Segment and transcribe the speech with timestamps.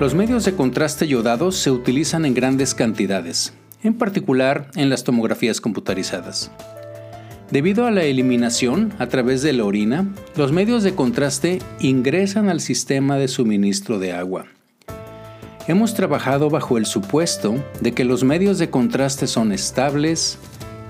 [0.00, 3.52] Los medios de contraste yodados se utilizan en grandes cantidades,
[3.82, 6.52] en particular en las tomografías computarizadas.
[7.50, 10.06] Debido a la eliminación a través de la orina,
[10.36, 14.46] los medios de contraste ingresan al sistema de suministro de agua.
[15.66, 20.38] Hemos trabajado bajo el supuesto de que los medios de contraste son estables,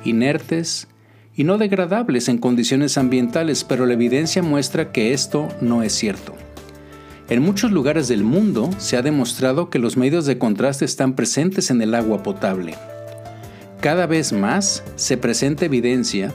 [0.05, 0.87] inertes
[1.35, 6.35] y no degradables en condiciones ambientales, pero la evidencia muestra que esto no es cierto.
[7.31, 11.71] En muchos lugares del mundo se ha demostrado que los medios de contraste están presentes
[11.71, 12.75] en el agua potable.
[13.83, 16.33] Cada vez más se presenta evidencia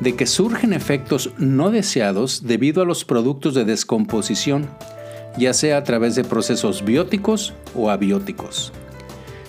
[0.00, 4.68] de que surgen efectos no deseados debido a los productos de descomposición,
[5.38, 8.74] ya sea a través de procesos bióticos o abióticos.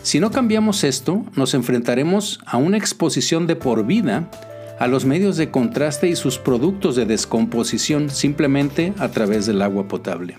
[0.03, 4.31] Si no cambiamos esto, nos enfrentaremos a una exposición de por vida
[4.79, 9.89] a los medios de contraste y sus productos de descomposición simplemente a través del agua
[9.89, 10.37] potable.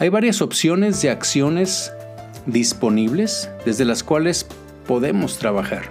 [0.00, 1.92] Hay varias opciones de acciones
[2.46, 4.46] disponibles desde las cuales
[4.86, 5.90] podemos trabajar.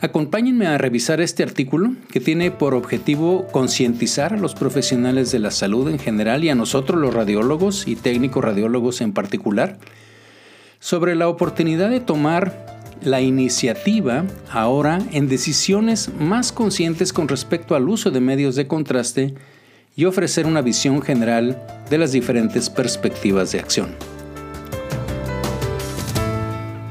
[0.00, 5.50] Acompáñenme a revisar este artículo que tiene por objetivo concientizar a los profesionales de la
[5.50, 9.78] salud en general y a nosotros los radiólogos y técnicos radiólogos en particular
[10.78, 12.64] sobre la oportunidad de tomar
[13.02, 19.34] la iniciativa ahora en decisiones más conscientes con respecto al uso de medios de contraste
[19.96, 23.88] y ofrecer una visión general de las diferentes perspectivas de acción.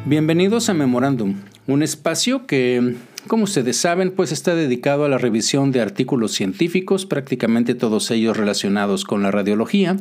[0.06, 1.36] Bienvenidos a Memorándum,
[1.68, 2.96] un espacio que,
[3.28, 8.36] como ustedes saben, pues está dedicado a la revisión de artículos científicos, prácticamente todos ellos
[8.36, 9.98] relacionados con la radiología.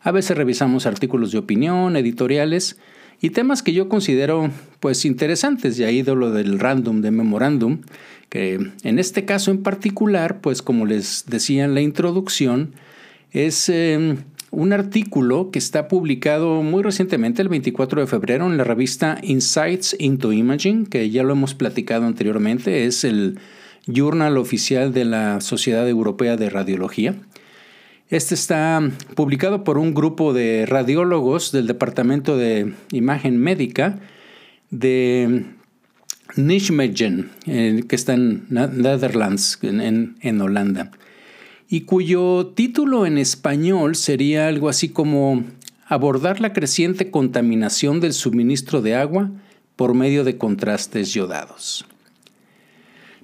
[0.00, 2.78] A veces revisamos artículos de opinión, editoriales
[3.20, 7.80] y temas que yo considero pues interesantes, y ahí lo del random de Memorándum,
[8.28, 12.74] que en este caso en particular, pues como les decía en la introducción,
[13.32, 14.18] es em,
[14.50, 19.96] un artículo que está publicado muy recientemente, el 24 de febrero, en la revista Insights
[19.98, 23.38] into Imaging, que ya lo hemos platicado anteriormente, es el
[23.86, 27.14] journal oficial de la Sociedad Europea de Radiología.
[28.10, 33.98] Este está publicado por un grupo de radiólogos del Departamento de Imagen Médica
[34.70, 35.44] de
[36.34, 40.90] Nijmegen, que está en Netherlands, en, Holanda,
[41.68, 45.44] y cuyo título en español sería algo así como
[45.86, 49.30] abordar la creciente contaminación del suministro de agua
[49.76, 51.84] por medio de contrastes yodados.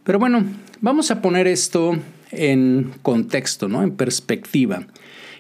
[0.03, 0.45] Pero bueno,
[0.83, 1.97] vamos a poner esto
[2.37, 3.83] en contexto, ¿no?
[3.83, 4.87] en perspectiva.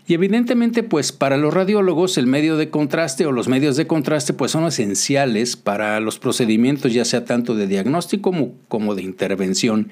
[0.06, 4.34] Y evidentemente, pues para los radiólogos el medio de contraste o los medios de contraste
[4.34, 8.34] pues son esenciales para los procedimientos ya sea tanto de diagnóstico
[8.68, 9.88] como, de intervención.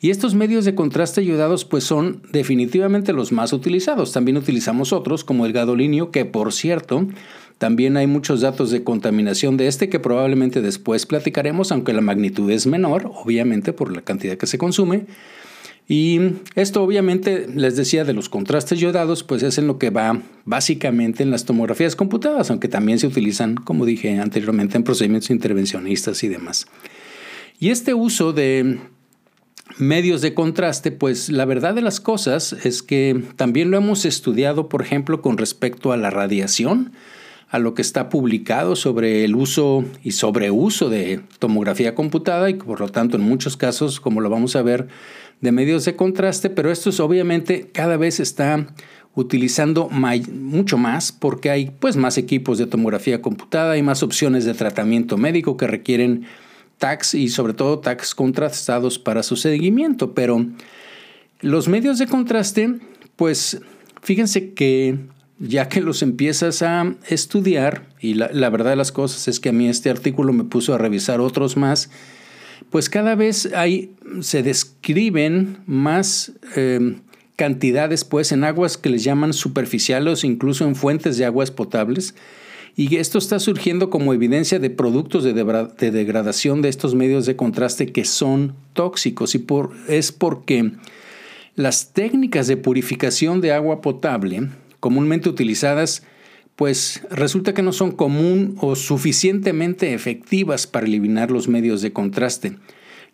[0.00, 4.12] Y estos medios de contraste ayudados pues son definitivamente los más utilizados.
[4.12, 7.06] También utilizamos otros como el gadolinio que por cierto
[7.58, 12.50] también hay muchos datos de contaminación de este que probablemente después platicaremos aunque la magnitud
[12.50, 15.04] es menor obviamente por la cantidad que se consume.
[15.92, 16.20] Y
[16.54, 21.24] esto obviamente, les decía, de los contrastes yodados, pues es en lo que va básicamente
[21.24, 26.28] en las tomografías computadas, aunque también se utilizan, como dije anteriormente, en procedimientos intervencionistas y
[26.28, 26.68] demás.
[27.58, 28.78] Y este uso de
[29.78, 34.68] medios de contraste, pues la verdad de las cosas es que también lo hemos estudiado,
[34.68, 36.92] por ejemplo, con respecto a la radiación,
[37.50, 42.80] a lo que está publicado sobre el uso y sobreuso de tomografía computada y por
[42.80, 44.86] lo tanto en muchos casos, como lo vamos a ver,
[45.40, 48.68] de medios de contraste, pero esto es obviamente cada vez está
[49.16, 54.54] utilizando mucho más porque hay pues más equipos de tomografía computada, y más opciones de
[54.54, 56.26] tratamiento médico que requieren
[56.78, 60.46] tags y sobre todo tags contrastados para su seguimiento, pero
[61.40, 62.76] los medios de contraste
[63.16, 63.60] pues
[64.02, 64.98] fíjense que
[65.40, 69.52] ya que los empiezas a estudiar, y la, verdad de las cosas es que a
[69.52, 71.90] mí este artículo me puso a revisar otros más,
[72.68, 73.90] pues cada vez hay,
[74.20, 77.00] se describen más em,
[77.36, 82.14] cantidades pues en aguas que les llaman superficiales incluso en fuentes de aguas potables.
[82.76, 85.32] Y esto está surgiendo como evidencia de productos de,
[85.90, 89.34] degradación de estos medios de contraste que son tóxicos.
[89.34, 90.72] Y por, es porque
[91.56, 94.48] las técnicas de purificación de agua potable,
[94.80, 96.02] comúnmente utilizadas,
[96.56, 102.58] pues resulta que no son común o suficientemente efectivas para eliminar los medios de contraste,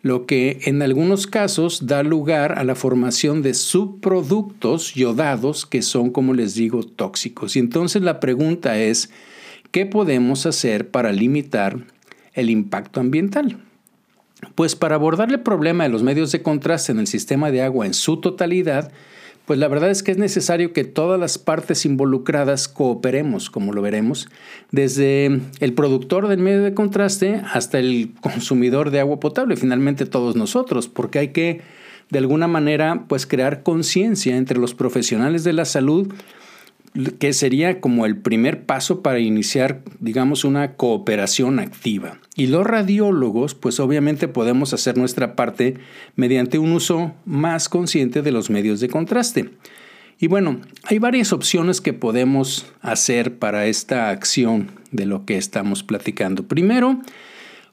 [0.01, 6.09] lo que en algunos casos da lugar a la formación de subproductos yodados que son,
[6.09, 7.55] como les digo, tóxicos.
[7.55, 9.11] Y entonces la pregunta es,
[9.71, 11.77] ¿qué podemos hacer para limitar
[12.33, 13.59] el impacto ambiental?
[14.55, 17.85] Pues para abordar el problema de los medios de contraste en el sistema de agua
[17.85, 18.91] en su totalidad,
[19.47, 23.81] pues la verdad es que es necesario que todas las partes involucradas cooperemos, como lo
[23.81, 24.27] veremos,
[24.71, 30.35] desde el productor del medio de contraste hasta el consumidor de agua potable, finalmente todos
[30.35, 31.61] nosotros, porque hay que
[32.09, 36.13] de alguna manera pues crear conciencia entre los profesionales de la salud
[37.19, 42.19] que sería como el primer paso para iniciar, digamos, una cooperación activa.
[42.35, 45.75] Y los radiólogos, pues obviamente podemos hacer nuestra parte
[46.15, 49.51] mediante un uso más consciente de los medios de contraste.
[50.19, 55.83] Y bueno, hay varias opciones que podemos hacer para esta acción de lo que estamos
[55.83, 56.47] platicando.
[56.47, 56.99] Primero,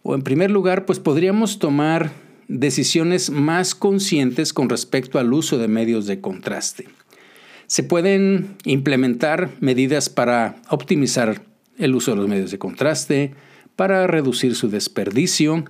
[0.03, 2.13] o en primer lugar, pues podríamos tomar
[2.49, 6.87] decisiones más conscientes con respecto al uso de medios de contraste.
[7.67, 11.43] Se pueden implementar medidas para optimizar
[11.79, 13.35] el uso de los medios de contraste,
[13.77, 15.65] para reducir su desperdicio,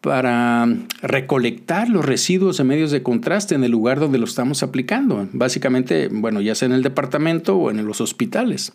[0.00, 0.68] para
[1.02, 6.08] recolectar los residuos de medios de contraste en el lugar donde lo estamos aplicando, básicamente,
[6.08, 8.72] bueno, ya sea en el departamento o en los hospitales.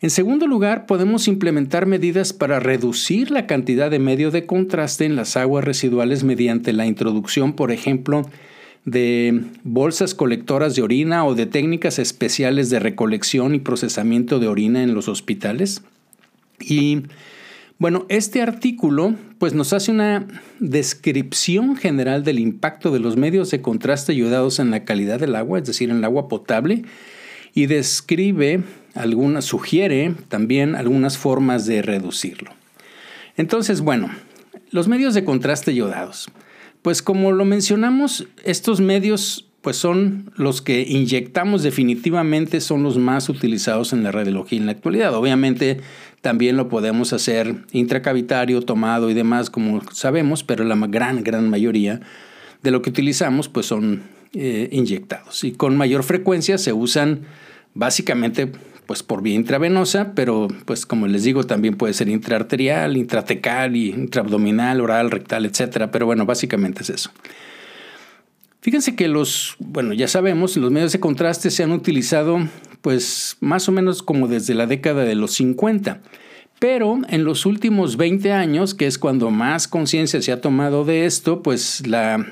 [0.00, 5.16] En segundo lugar, podemos implementar medidas para reducir la cantidad de medio de contraste en
[5.16, 8.28] las aguas residuales mediante la introducción, por ejemplo,
[8.84, 14.82] de bolsas colectoras de orina o de técnicas especiales de recolección y procesamiento de orina
[14.82, 15.82] en los hospitales.
[16.60, 17.02] Y
[17.78, 20.26] bueno, este artículo pues nos hace una
[20.60, 25.58] descripción general del impacto de los medios de contraste ayudados en la calidad del agua,
[25.58, 26.84] es decir, en el agua potable,
[27.54, 28.62] y describe
[28.94, 32.52] algunas, sugiere también algunas formas de reducirlo.
[33.36, 34.10] Entonces, bueno,
[34.70, 36.28] los medios de contraste yodados.
[36.84, 43.30] Pues como lo mencionamos, estos medios pues son los que inyectamos definitivamente, son los más
[43.30, 45.14] utilizados en la radiología en la actualidad.
[45.14, 45.80] Obviamente
[46.20, 52.02] también lo podemos hacer intracavitario, tomado y demás, como sabemos, pero la gran, gran mayoría
[52.62, 54.02] de lo que utilizamos pues son
[54.34, 55.42] eh, inyectados.
[55.42, 57.22] Y con mayor frecuencia se usan
[57.72, 58.52] básicamente
[58.86, 64.80] pues por vía intravenosa, pero pues como les digo, también puede ser intraarterial, intratecal, intraabdominal,
[64.80, 65.90] oral, rectal, etcétera.
[65.90, 67.10] Pero bueno, básicamente es eso.
[68.60, 72.38] Fíjense que los, bueno, ya sabemos, los medios de contraste se han utilizado
[72.80, 76.00] pues más o menos como desde la década de los 50.
[76.58, 81.04] Pero en los últimos 20 años, que es cuando más conciencia se ha tomado de
[81.04, 82.26] esto, pues la,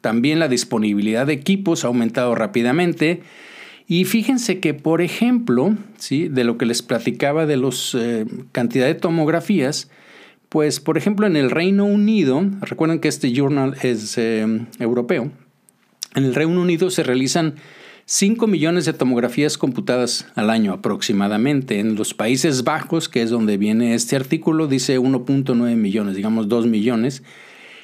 [0.00, 3.22] también la disponibilidad de equipos ha aumentado rápidamente
[3.88, 6.28] y fíjense que, por ejemplo, ¿sí?
[6.28, 9.90] de lo que les platicaba de la eh, cantidad de tomografías,
[10.48, 14.46] pues, por ejemplo, en el Reino Unido, recuerden que este journal es eh,
[14.78, 15.30] europeo,
[16.16, 17.56] en el Reino Unido se realizan
[18.06, 21.78] 5 millones de tomografías computadas al año aproximadamente.
[21.78, 26.66] En los Países Bajos, que es donde viene este artículo, dice 1.9 millones, digamos 2
[26.66, 27.22] millones.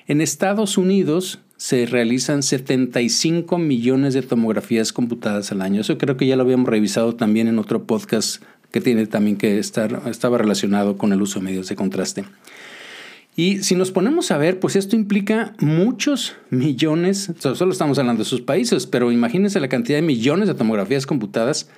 [0.07, 5.83] En Estados Unidos se realizan 75 millones de tomografías computadas al año.
[5.83, 8.43] Eso creo que ya lo habíamos revisado también en otro podcast
[8.73, 12.25] que tiene también que estar, estaba relacionado con el uso de medios de contraste.
[13.37, 18.29] Y si nos ponemos a ver, pues esto implica muchos millones, solo estamos hablando de
[18.29, 21.71] sus países, pero imagínense la cantidad de millones de tomografías computadas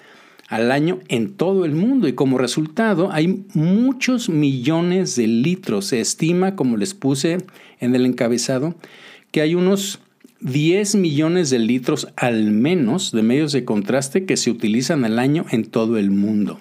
[0.49, 5.85] al año en todo el mundo y como resultado hay muchos millones de litros.
[5.85, 7.37] Se estima, como les puse
[7.81, 8.77] en el encabezado,
[9.35, 9.99] que hay unos
[10.43, 15.45] 10 millones de litros al menos de medios de contraste que se utilizan al año
[15.51, 16.61] en todo el mundo.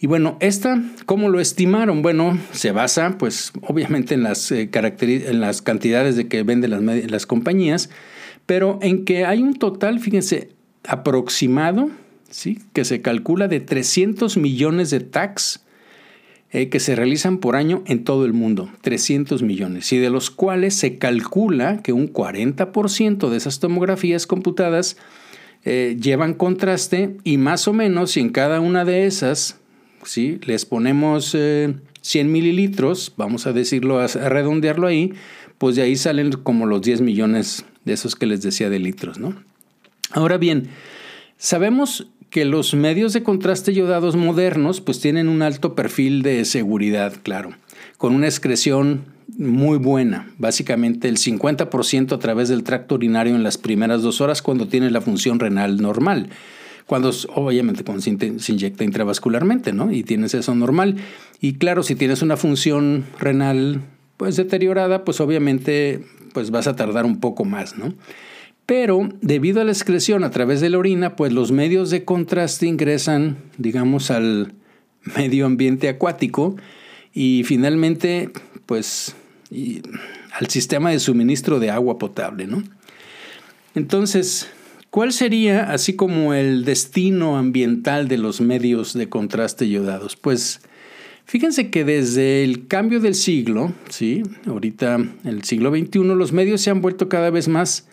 [0.00, 2.00] Y bueno, esta, ¿cómo lo estimaron?
[2.00, 6.70] Bueno, se basa, pues, obviamente en las, eh, en las cantidades de que venden
[7.10, 7.90] las, compañías,
[8.46, 10.52] pero en que hay un total, fíjense,
[10.88, 11.90] aproximado,
[12.30, 12.60] ¿sí?
[12.72, 15.62] que se calcula de 300 millones de tags
[16.54, 20.30] eh, que se realizan por año en todo el mundo, 300 millones, y de los
[20.30, 24.98] cuales se calcula que un 40% de esas tomografías computadas
[25.64, 29.60] eh, llevan contraste y más o menos si en cada una de esas
[30.04, 30.40] ¿sí?
[30.42, 35.14] les ponemos 100 eh, mililitros, vamos a decirlo, a redondearlo ahí,
[35.56, 39.18] pues de ahí salen como los 10 millones de esos que les decía de litros.
[39.18, 39.36] ¿no?
[40.10, 40.68] Ahora bien,
[41.38, 47.12] sabemos que los medios de contraste yodados modernos pues tienen un alto perfil de seguridad,
[47.22, 47.50] claro,
[47.98, 49.04] con una excreción
[49.36, 54.40] muy buena, básicamente el 50% a través del tracto urinario en las primeras dos horas
[54.40, 56.30] cuando tiene la función renal normal.
[56.86, 59.92] Cuando obviamente cuando se, inyecta intravascularmente, ¿no?
[59.92, 60.96] Y tienes eso normal.
[61.38, 63.82] Y claro, si tienes una función renal
[64.16, 67.92] pues deteriorada, pues obviamente pues vas a tardar un poco más, ¿no?
[68.66, 72.66] Pero debido a la excreción a través de la orina, pues los medios de contraste
[72.66, 74.54] ingresan, digamos, al
[75.16, 76.56] medio ambiente acuático
[77.12, 78.30] y finalmente,
[78.66, 79.14] pues,
[80.32, 82.62] al sistema de suministro de agua potable, ¿no?
[83.74, 84.48] Entonces,
[84.92, 90.16] ¿Cuál sería así como el destino ambiental de los medios de contraste yodados?
[90.16, 90.60] Pues
[91.24, 94.22] fíjense que desde el cambio del siglo, ¿sí?
[94.46, 97.88] ahorita el siglo XXI, los medios se han vuelto cada vez más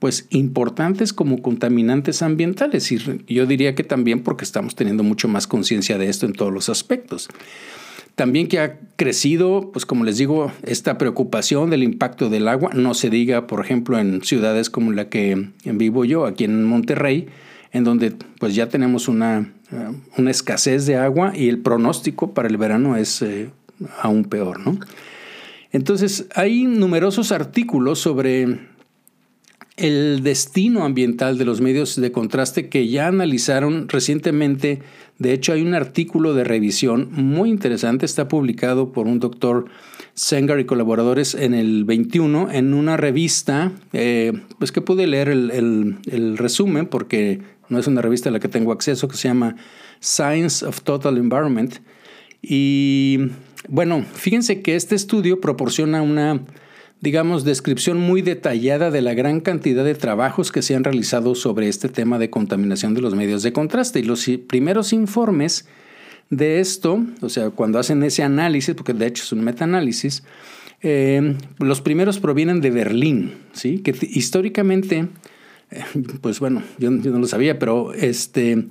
[0.00, 5.46] pues importantes como contaminantes ambientales y yo diría que también porque estamos teniendo mucho más
[5.46, 7.28] conciencia de esto en todos los aspectos.
[8.16, 12.94] También que ha crecido, pues como les digo, esta preocupación del impacto del agua, no
[12.94, 17.28] se diga, por ejemplo, en ciudades como la que vivo yo, aquí en Monterrey,
[17.72, 22.48] en donde pues ya tenemos una, eh, una escasez de agua y el pronóstico para
[22.48, 23.50] el verano es eh,
[24.00, 24.78] aún peor, ¿no?
[25.72, 28.58] Entonces, hay numerosos artículos sobre
[29.80, 34.80] el destino ambiental de los medios de contraste que ya analizaron recientemente.
[35.18, 39.66] De hecho, hay un artículo de revisión muy interesante, está publicado por un doctor
[40.14, 45.98] Sengar y colaboradores en el 21 en una revista, eh, pues que pude leer el,
[46.10, 49.56] el resumen porque no es una revista a la que tengo acceso, que se llama
[50.00, 51.76] Science of Total Environment.
[52.42, 53.18] Y
[53.68, 56.40] bueno, fíjense que este estudio proporciona una
[57.00, 61.68] digamos, descripción muy detallada de la gran cantidad de trabajos que se han realizado sobre
[61.68, 64.00] este tema de contaminación de los medios de contraste.
[64.00, 65.66] Y los primeros informes
[66.28, 70.22] de esto, o sea, cuando hacen ese análisis, porque de hecho es un metaanálisis,
[70.82, 73.78] eh, los primeros provienen de Berlín, ¿sí?
[73.78, 75.08] que históricamente,
[75.70, 75.82] eh,
[76.20, 78.66] pues bueno, yo, yo, no lo sabía, pero este,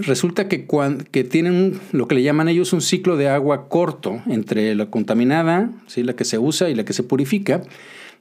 [0.00, 0.66] Resulta que,
[1.10, 5.70] que tienen lo que le llaman ellos un ciclo de agua corto entre la contaminada,
[5.86, 6.02] ¿sí?
[6.02, 7.62] la que se usa y la que se purifica,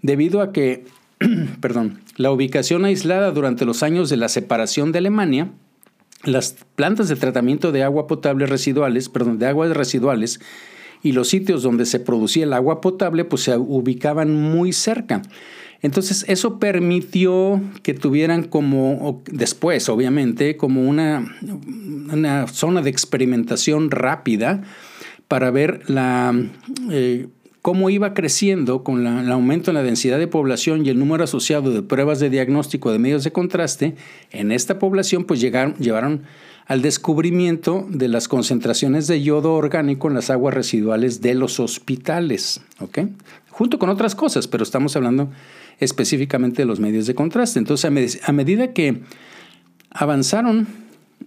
[0.01, 0.85] debido a que
[1.61, 5.49] perdón, la ubicación aislada durante los años de la separación de Alemania,
[6.23, 10.39] las plantas de tratamiento de agua potable residuales, perdón, de aguas residuales
[11.01, 15.21] y los sitios donde se producía el agua potable pues se ubicaban muy cerca.
[15.81, 21.35] Entonces eso permitió que tuvieran como, después obviamente, como una,
[22.11, 24.61] una zona de experimentación rápida
[25.27, 26.33] para ver la,
[26.91, 27.27] eh,
[27.61, 31.71] cómo iba creciendo con el aumento en la densidad de población y el número asociado
[31.71, 33.95] de pruebas de diagnóstico de medios de contraste
[34.31, 36.23] en esta población, pues llegaron, llevaron
[36.65, 42.61] al descubrimiento de las concentraciones de yodo orgánico en las aguas residuales de los hospitales,
[42.79, 42.99] ¿ok?
[43.49, 45.29] Junto con otras cosas, pero estamos hablando
[45.79, 47.59] específicamente de los medios de contraste.
[47.59, 49.01] Entonces, a, medida que
[49.89, 50.67] avanzaron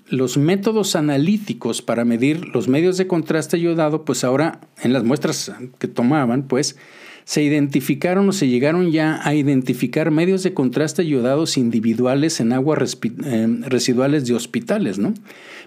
[0.09, 5.53] los métodos analíticos para medir los medios de contraste ayudado, pues ahora en las muestras
[5.79, 6.77] que tomaban, pues
[7.25, 12.99] se identificaron o se llegaron ya a identificar medios de contraste ayudados individuales en aguas
[13.25, 15.15] eh, residuales de hospitales, ¿no?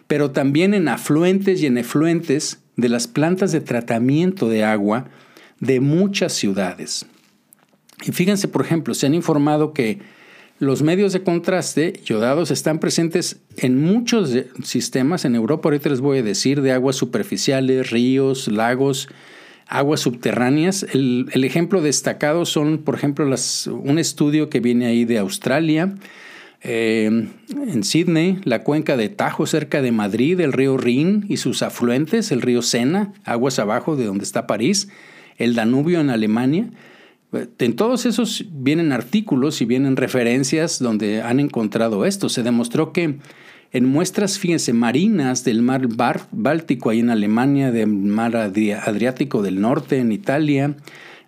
[0.08, 5.08] Pero también en afluentes y en efluentes de las plantas de tratamiento de agua
[5.60, 7.06] de muchas ciudades.
[8.04, 10.00] Y fíjense, por ejemplo, se han informado que
[10.58, 14.34] los medios de contraste yodados están presentes en muchos
[14.64, 19.10] sistemas en Europa, ahorita les voy a decir, de aguas superficiales, ríos, lagos,
[19.68, 20.84] aguas subterráneas.
[20.94, 25.96] El, ejemplo destacado son, por ejemplo, las, un estudio que viene ahí de Australia,
[26.62, 31.62] eh, en Sydney, la cuenca de Tajo cerca de Madrid, el río Rin y sus
[31.62, 34.88] afluentes, el río Sena, aguas abajo de donde está París,
[35.38, 36.70] el Danubio en Alemania.
[37.32, 42.30] En todos esos vienen artículos y vienen referencias donde han encontrado esto.
[42.30, 43.18] Se demostró que
[43.72, 45.88] en muestras, fíjense, marinas del mar
[46.32, 50.78] Báltico, ahí en Alemania, del mar Adriático del Norte, en Italia,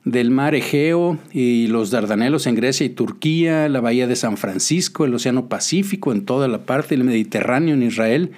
[0.06, 5.04] del mar Egeo y los Dardanelos en Grecia y Turquía, la bahía de San Francisco,
[5.04, 8.32] el Océano Pacífico, en toda la parte del Mediterráneo, en Israel,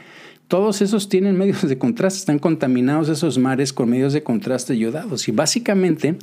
[0.47, 5.27] todos esos tienen medios de contraste, están contaminados esos mares con medios de contraste yodados.
[5.27, 6.17] Y básicamente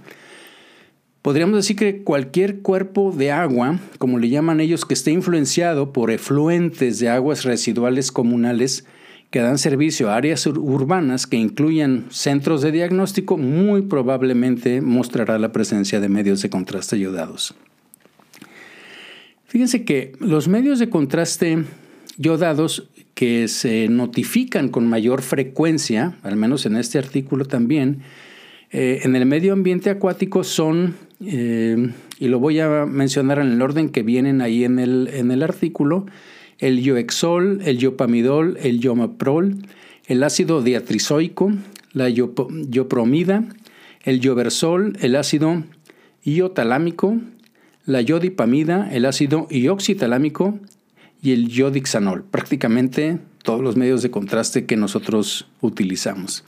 [1.26, 6.12] Podríamos decir que cualquier cuerpo de agua, como le llaman ellos, que esté influenciado por
[6.12, 8.86] efluentes de aguas residuales comunales
[9.32, 15.50] que dan servicio a áreas urbanas que incluyan centros de diagnóstico, muy probablemente mostrará la
[15.50, 17.56] presencia de medios de contraste yodados.
[19.46, 21.64] Fíjense que los medios de contraste
[22.18, 28.02] yodados que se notifican con mayor frecuencia, al menos en este artículo también,
[28.70, 33.62] eh, en el medio ambiente acuático son eh, y lo voy a mencionar en el
[33.62, 36.06] orden que vienen ahí en el, en el artículo,
[36.58, 39.56] el yoexol, el yopamidol, el yomaprol,
[40.06, 41.52] el ácido diatrizoico,
[41.92, 43.44] la yopromida,
[44.04, 45.64] el yoversol, el ácido
[46.22, 47.18] iotalámico,
[47.86, 50.58] la yodipamida, el ácido ioxitalámico
[51.22, 56.44] y el yodixanol, prácticamente todos los medios de contraste que nosotros utilizamos.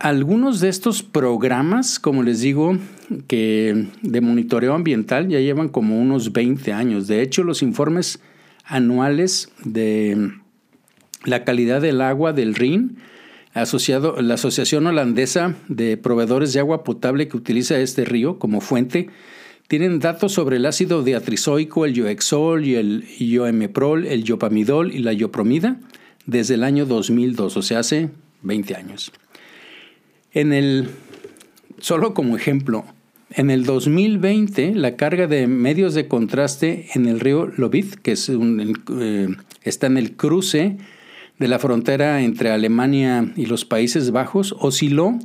[0.00, 2.76] Algunos de estos programas, como les digo,
[3.28, 7.06] que de monitoreo ambiental ya llevan como unos 20 años.
[7.06, 8.20] De hecho, los informes
[8.64, 10.32] anuales de
[11.24, 12.98] la calidad del agua del Rin,
[13.54, 19.08] asociado, la Asociación Holandesa de Proveedores de Agua Potable que utiliza este río como fuente,
[19.66, 25.12] tienen datos sobre el ácido diatrizoico, el yoexol y el yoemeprol, el yopamidol y la
[25.12, 25.80] yopromida
[26.26, 28.10] desde el año 2002, o sea, hace
[28.42, 29.12] 20 años.
[30.36, 30.90] En el,
[31.78, 32.84] solo como ejemplo,
[33.30, 38.28] en el 2020 la carga de medios de contraste en el río Lobit, que es
[38.30, 39.28] eh,
[39.62, 40.76] está en el cruce
[41.38, 45.18] de la frontera entre Alemania y los Países Bajos, osciló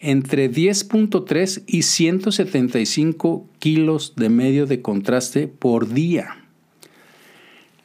[0.00, 6.38] entre 10.3 y 175 kilos de medio de contraste por día.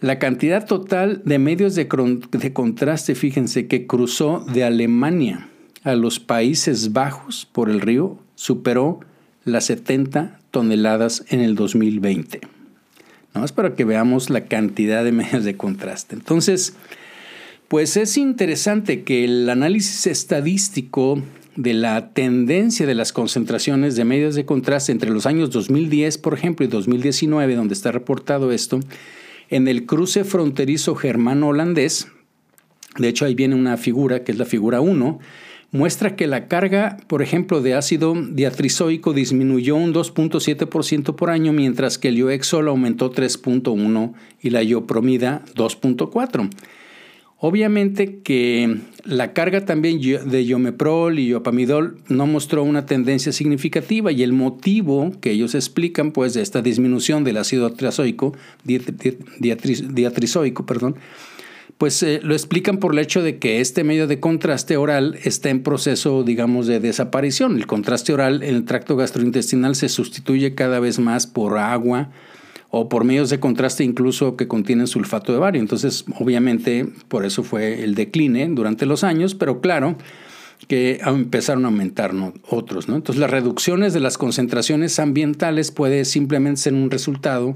[0.02, 5.50] La cantidad total de medios de, contraste, fíjense, que cruzó de Alemania
[5.86, 9.00] a los Países Bajos por el río superó
[9.46, 12.42] las 70 toneladas en el 2020.
[13.30, 16.16] Nada más para que veamos la cantidad de medios de contraste.
[16.16, 16.76] Entonces,
[17.68, 21.22] pues es interesante que el análisis estadístico
[21.56, 26.34] de la tendencia de las concentraciones de medios de contraste entre los años 2010, por
[26.34, 28.80] ejemplo, y 2019, donde está reportado esto,
[29.50, 32.08] en el cruce fronterizo germano-holandés,
[32.98, 35.20] de hecho ahí viene una figura, que es la figura 1,
[35.76, 41.98] muestra que la carga, por ejemplo, de ácido diatrizoico disminuyó un 2.7% por año, mientras
[41.98, 46.50] que el yoexol aumentó 3.1 y la yopromida 2.4.
[47.38, 54.24] Obviamente que la carga también de yomeprol y yopamidol no mostró una tendencia significativa y
[54.24, 57.70] el motivo que ellos explican pues de esta disminución del ácido
[59.40, 60.96] diatrizoico, perdón,
[61.78, 65.50] pues eh, lo explican por el hecho de que este medio de contraste oral está
[65.50, 67.58] en proceso, digamos, de desaparición.
[67.58, 72.12] El contraste oral en el tracto gastrointestinal se sustituye cada vez más por agua,
[72.78, 75.62] o por medios de contraste incluso que contienen sulfato de bario.
[75.62, 79.98] Entonces, obviamente, por eso fue el decline durante los años, pero claro
[80.68, 82.12] que empezaron a aumentar
[82.50, 82.90] otros.
[82.90, 82.98] ¿no?
[82.98, 87.56] Entonces, las reducciones de las concentraciones ambientales puede simplemente ser un resultado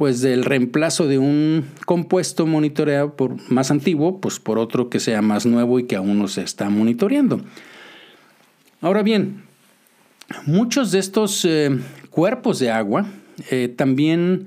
[0.00, 5.20] pues del reemplazo de un compuesto monitoreado por más antiguo, pues por otro que sea
[5.20, 7.42] más nuevo y que aún no se está monitoreando.
[8.80, 9.42] Ahora bien,
[10.46, 13.08] muchos de estos eh, cuerpos de agua
[13.50, 14.46] eh, también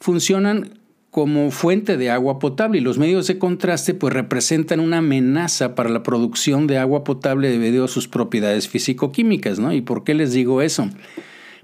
[0.00, 0.70] funcionan
[1.12, 5.90] como fuente de agua potable y los medios de contraste pues representan una amenaza para
[5.90, 9.72] la producción de agua potable debido a sus propiedades físico-químicas, ¿no?
[9.72, 10.90] ¿Y por qué les digo eso?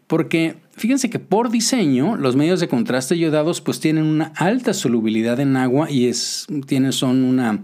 [0.07, 5.41] Porque fíjense que por diseño los medios de contraste iodados pues tienen una alta solubilidad
[5.41, 7.63] en agua y es, tienen, son una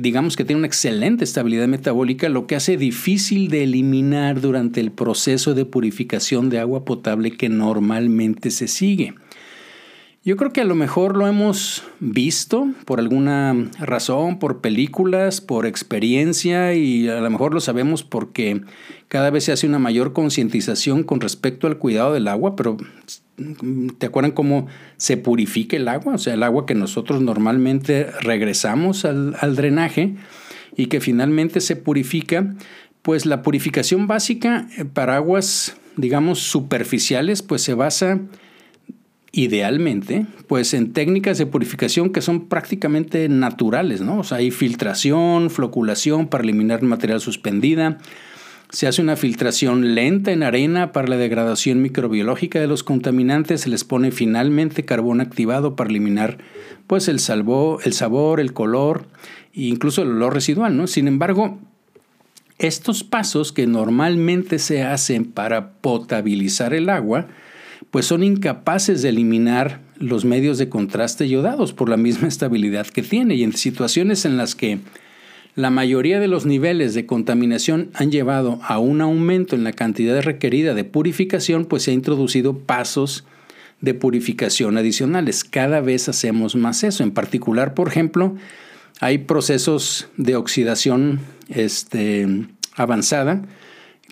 [0.00, 4.90] digamos que tiene una excelente estabilidad metabólica, lo que hace difícil de eliminar durante el
[4.90, 9.14] proceso de purificación de agua potable que normalmente se sigue.
[10.26, 15.66] Yo creo que a lo mejor lo hemos visto por alguna razón, por películas, por
[15.66, 18.62] experiencia y a lo mejor lo sabemos porque
[19.08, 22.78] cada vez se hace una mayor concientización con respecto al cuidado del agua, pero
[23.98, 26.14] ¿te acuerdan cómo se purifica el agua?
[26.14, 30.14] O sea, el agua que nosotros normalmente regresamos al, drenaje
[30.74, 32.54] y que finalmente se purifica,
[33.02, 38.20] pues la purificación básica para aguas, digamos, superficiales, pues se basa
[39.34, 44.20] idealmente, pues en técnicas de purificación que son prácticamente naturales, ¿no?
[44.20, 47.98] O sea, hay filtración, floculación para eliminar material suspendida,
[48.70, 53.70] se hace una filtración lenta en arena para la degradación microbiológica de los contaminantes, se
[53.70, 56.38] les pone finalmente carbón activado para eliminar
[56.86, 59.06] pues el, el sabor, el color
[59.52, 60.86] e incluso el olor residual, ¿no?
[60.86, 61.58] Sin embargo,
[62.58, 67.26] estos pasos que normalmente se hacen para potabilizar el agua,
[67.94, 73.02] pues son incapaces de eliminar los medios de contraste iodados por la misma estabilidad que
[73.02, 73.36] tiene.
[73.36, 74.80] Y en situaciones en las que
[75.54, 80.20] la mayoría de los niveles de contaminación han llevado a un aumento en la cantidad
[80.22, 83.26] requerida de purificación, pues se ha introducido pasos
[83.80, 85.44] de purificación adicionales.
[85.44, 87.04] Cada vez hacemos más eso.
[87.04, 88.34] En particular, por ejemplo,
[88.98, 92.26] hay procesos de oxidación este,
[92.74, 93.42] avanzada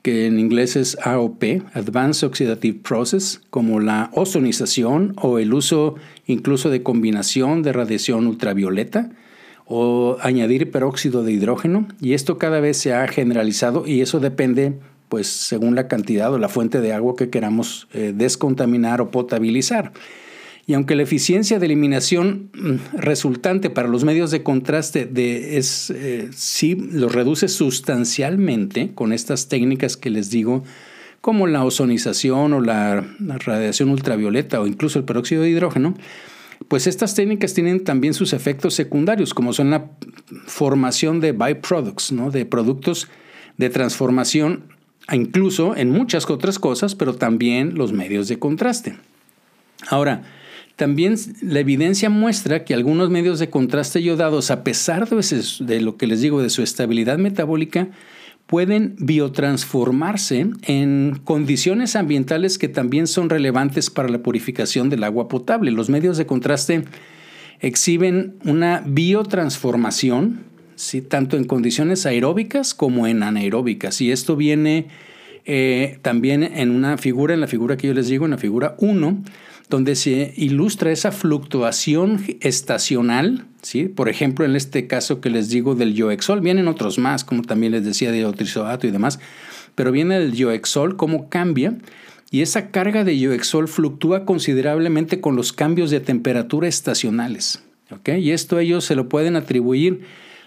[0.02, 5.94] que en inglés es AOP, Advanced Oxidative Process, como la ozonización o el uso
[6.26, 9.10] incluso de combinación de radiación ultravioleta
[9.64, 14.74] o añadir peróxido de hidrógeno y esto cada vez se ha generalizado y eso depende
[15.08, 19.92] pues según la cantidad o la fuente de agua que queramos eh, descontaminar o potabilizar.
[20.66, 25.90] Y aunque la eficiencia de eliminación mm, resultante para los medios de contraste de, es,
[25.90, 30.62] eh, sí los reduce sustancialmente con estas técnicas que les digo,
[31.20, 35.94] como la ozonización o la, radiación ultravioleta o incluso el peróxido de hidrógeno,
[36.68, 39.86] pues estas técnicas tienen también sus efectos secundarios, como son la
[40.46, 42.30] formación de byproducts, ¿no?
[42.30, 43.08] de productos
[43.56, 44.64] de transformación,
[45.12, 48.96] incluso en muchas otras cosas, pero también los medios de contraste.
[49.88, 50.22] Ahora,
[50.76, 56.06] también la evidencia muestra que algunos medios de contraste yodados, a pesar de, lo que
[56.06, 57.88] les digo de su estabilidad metabólica,
[58.46, 65.70] pueden biotransformarse en condiciones ambientales que también son relevantes para la purificación del agua potable.
[65.70, 66.84] Los medios de contraste
[67.60, 70.40] exhiben una biotransformación,
[70.74, 71.00] ¿sí?
[71.00, 74.00] tanto en condiciones aeróbicas como en anaeróbicas.
[74.00, 74.88] Y esto viene
[75.44, 78.74] eh, también en una figura, en la figura que yo les digo, en la figura
[78.78, 79.22] 1,
[79.72, 83.84] donde se ilustra esa fluctuación estacional, ¿sí?
[83.84, 87.72] por ejemplo, en este caso que les digo del yoexol, vienen otros más, como también
[87.72, 89.18] les decía de otrisoato y demás,
[89.74, 91.78] pero viene el yoexol, cómo cambia,
[92.30, 97.62] y esa carga de yoexol fluctúa considerablemente con los cambios de temperatura estacionales.
[98.04, 100.02] Y esto ellos se lo pueden atribuir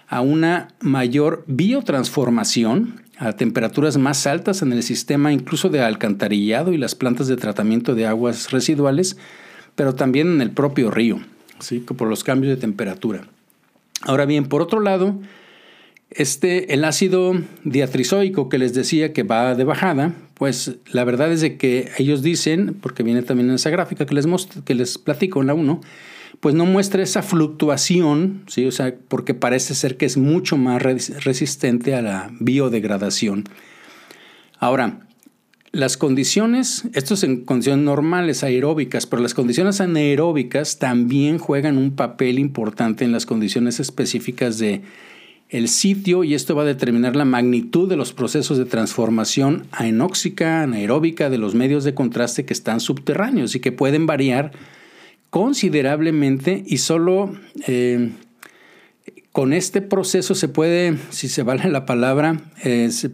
[0.08, 6.78] a una mayor biotransformación a temperaturas más altas en el sistema incluso de alcantarillado y
[6.78, 9.16] las plantas de tratamiento de aguas residuales,
[9.74, 11.20] pero también en el propio río,
[11.58, 11.80] ¿sí?
[11.80, 13.26] por los cambios de temperatura.
[14.02, 15.18] Ahora bien, por otro lado,
[16.10, 21.40] este, el ácido diatrizoico que les decía que va de bajada, pues la verdad es
[21.40, 24.26] de que ellos dicen, porque viene también en esa gráfica que les,
[24.64, 25.80] que les platico en la 1,
[26.40, 28.66] pues no muestra esa fluctuación, ¿sí?
[28.66, 33.44] o sea, porque parece ser que es mucho más resistente a la biodegradación.
[34.58, 35.06] Ahora,
[35.72, 41.94] las condiciones, esto es en condiciones normales, aeróbicas, pero las condiciones anaeróbicas también juegan un
[41.94, 44.82] papel importante en las condiciones específicas de
[45.48, 50.62] el sitio y esto va a determinar la magnitud de los procesos de transformación anóxica,
[50.62, 54.52] anaeróbica de los medios de contraste que están subterráneos y que pueden variar
[55.36, 57.30] considerablemente y solo
[57.66, 58.08] eh,
[59.32, 63.10] con este proceso se puede, si se vale la palabra, eh, se,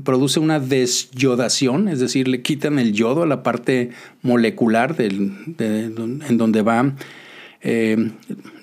[0.00, 3.90] produce una desyodación, es decir, le quitan el yodo a la parte
[4.22, 6.96] molecular en donde va
[7.62, 8.10] eh,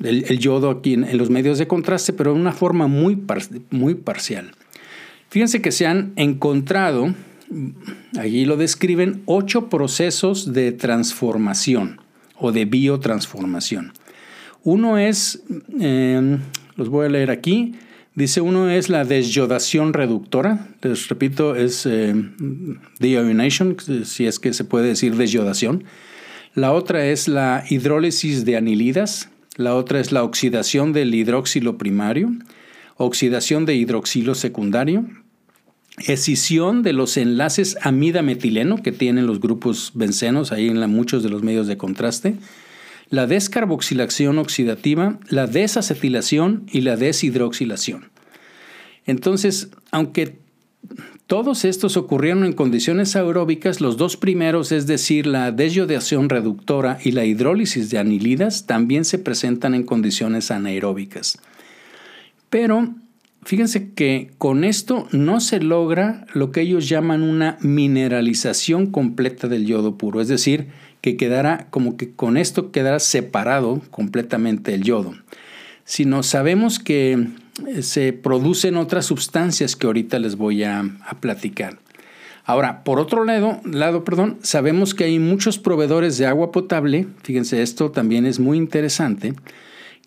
[0.03, 3.17] el, yodo aquí en, los medios de contraste, pero de una forma muy,
[3.69, 4.51] muy parcial.
[5.29, 7.15] Fíjense que se han encontrado,
[8.19, 12.02] allí lo describen, ocho procesos de transformación
[12.43, 13.93] o de biotransformación.
[14.63, 15.41] Uno es,
[15.79, 16.39] em,
[16.75, 17.75] los voy a leer aquí,
[18.15, 22.13] dice uno es la desyodación reductora, les repito, es eh,
[22.99, 25.86] deionation, si es que se puede decir desyodación.
[26.53, 32.29] La otra es la hidrólisis de anilidas, la otra es la oxidación del hidróxilo primario,
[32.97, 35.06] oxidación de hidroxilo secundario,
[35.97, 41.43] escisión de los enlaces amida-metileno que tienen los grupos bencenos ahí en muchos de los
[41.43, 42.36] medios de contraste,
[43.10, 48.10] la descarboxilación oxidativa, la desacetilación y la deshidroxilación.
[49.06, 50.39] Entonces, aunque
[51.27, 57.12] todos estos ocurrieron en condiciones aeróbicas, los dos primeros, es decir, la desyodación reductora y
[57.12, 61.39] la hidrólisis de anilidas, también se presentan en condiciones anaeróbicas.
[62.49, 62.93] Pero
[63.45, 69.65] Fíjense que con esto no se logra lo que ellos llaman una mineralización completa del
[69.65, 70.67] yodo puro, es decir,
[71.01, 75.13] que quedará como que con esto quedará separado completamente el yodo,
[75.84, 77.27] sino sabemos que
[77.67, 80.86] eh, se producen otras sustancias que ahorita les voy a,
[81.19, 81.79] platicar.
[82.45, 87.62] Ahora, por otro lado, lado perdón, sabemos que hay muchos proveedores de agua potable, fíjense,
[87.62, 89.34] esto también es muy interesante,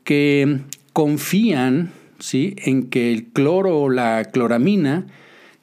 [0.04, 0.60] que
[0.94, 2.56] confían ¿sí?
[2.58, 5.06] en que el cloro o la cloramina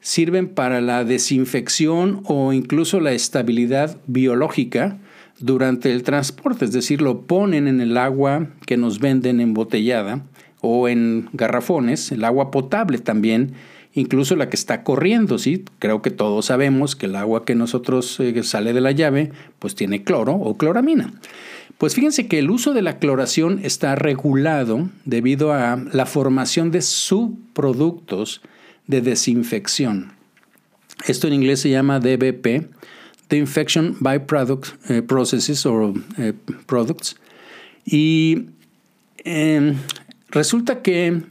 [0.00, 4.98] sirven para la desinfección o incluso la estabilidad biológica
[5.38, 10.22] durante el transporte, es decir, lo ponen en el agua que nos venden embotellada
[10.60, 13.52] o en garrafones, el agua potable también,
[13.94, 15.64] incluso la que está corriendo, ¿sí?
[15.78, 19.74] Creo que todos sabemos que el agua que nosotros eh, sale de la llave, pues
[19.74, 21.12] tiene cloro o cloramina.
[21.78, 26.82] Pues fíjense que el uso de la cloración está regulado debido a la formación de
[26.82, 28.42] subproductos
[28.86, 30.12] de desinfección.
[31.06, 32.68] Esto en inglés se llama DBP,
[33.28, 36.32] The Infection Byproduct eh, Processes o eh,
[36.66, 37.16] Products.
[37.84, 38.46] Y
[39.24, 39.76] em,
[40.30, 41.22] resulta que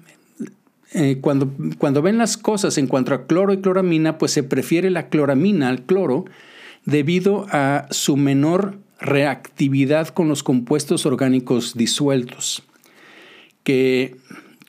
[0.93, 4.89] eh, cuando, cuando ven las cosas en cuanto a cloro y cloramina, pues se prefiere
[4.91, 6.25] la cloramina al cloro
[6.85, 12.63] debido a su menor reactividad con los compuestos orgánicos disueltos
[13.63, 14.15] que,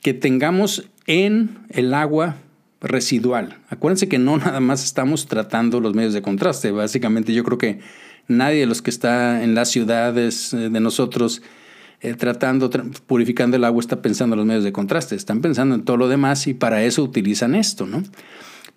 [0.01, 2.35] que tengamos en el agua
[2.81, 3.57] residual.
[3.69, 6.71] Acuérdense que no nada más estamos tratando los medios de contraste.
[6.71, 7.79] Básicamente yo creo que
[8.27, 11.41] nadie de los que está en las ciudades eh, de nosotros
[12.01, 12.69] eh, tratando,
[13.07, 16.09] purificando el agua, está pensando en los medios de contraste, están pensando en todo lo
[16.09, 18.03] demás y para eso utilizan esto, ¿no?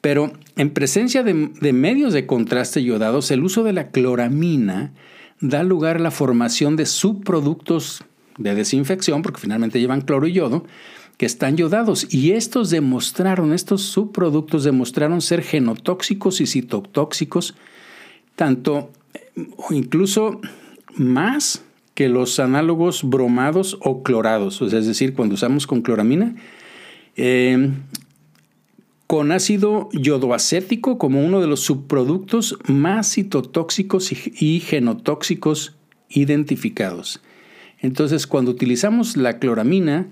[0.01, 4.93] Pero en presencia de, de medios de contraste yodados, el uso de la cloramina
[5.41, 8.05] da lugar a la formación de subproductos
[8.39, 10.65] de desinfección, porque finalmente llevan cloro y yodo,
[11.17, 12.13] que están yodados.
[12.13, 17.55] Y estos demostraron, estos subproductos demostraron ser genotóxicos y citotóxicos,
[18.37, 18.91] tanto
[19.57, 20.41] o incluso
[20.95, 21.63] más
[21.95, 24.63] que los análogos bromados o clorados.
[24.63, 26.37] es decir, cuando usamos con cloramina,
[27.17, 27.73] eh,
[29.09, 35.77] con ácido yodoacético como uno de los subproductos más citotóxicos y genotóxicos
[36.11, 37.21] identificados.
[37.81, 40.09] Entonces, cuando utilizamos la cloramina,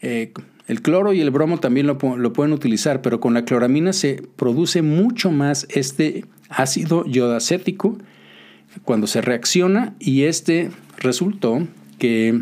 [0.00, 0.32] eh,
[0.66, 4.80] el cloro y el bromo también lo, pueden utilizar, pero con la cloramina se produce
[4.80, 7.98] mucho más este ácido yodacético
[8.84, 11.66] cuando se reacciona y este resultó
[11.98, 12.40] que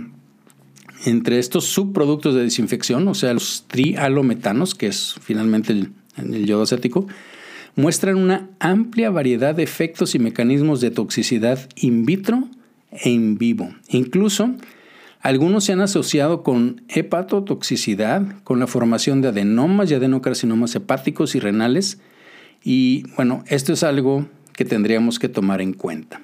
[1.05, 7.07] entre estos subproductos de desinfección, o sea, los trialometanos, que es finalmente el, yodo acético,
[7.77, 12.49] muestran una amplia variedad de efectos y mecanismos de toxicidad in vitro
[12.91, 13.73] e in vivo.
[13.89, 14.55] Incluso
[15.21, 21.41] algunos se han asociado con hepatotoxicidad, con la formación de adenomas y adenocarcinomas hepáticos y
[21.41, 21.99] renales.
[22.65, 26.21] Y bueno, esto es algo que tendríamos que tomar en cuenta.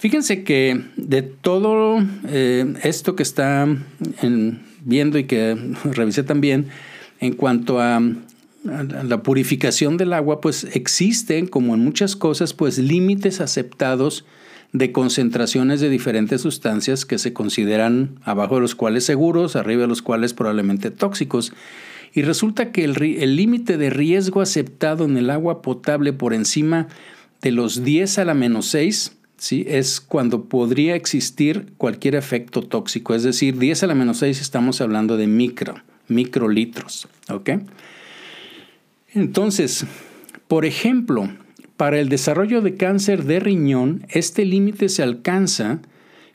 [0.00, 3.68] Fíjense que de todo eh, esto que está
[4.82, 5.58] viendo y que
[5.92, 6.68] revisé también
[7.20, 8.00] en cuanto a,
[8.64, 14.24] la purificación del agua, pues existen, como en muchas cosas, pues límites aceptados
[14.72, 19.88] de concentraciones de diferentes sustancias que se consideran abajo de los cuales seguros, arriba de
[19.88, 21.52] los cuales probablemente tóxicos.
[22.14, 26.88] Y resulta que el límite de riesgo aceptado en el agua potable por encima
[27.42, 29.64] de los 10 a la menos 6 ¿sí?
[29.66, 33.14] es cuando podría existir cualquier efecto tóxico.
[33.14, 35.76] Es decir, 10 a la menos 6 estamos hablando de micro,
[36.08, 37.08] microlitros.
[37.30, 37.50] ¿ok?
[39.14, 39.86] Entonces,
[40.46, 41.30] por ejemplo,
[41.78, 45.80] para el desarrollo de cáncer de riñón, este límite se alcanza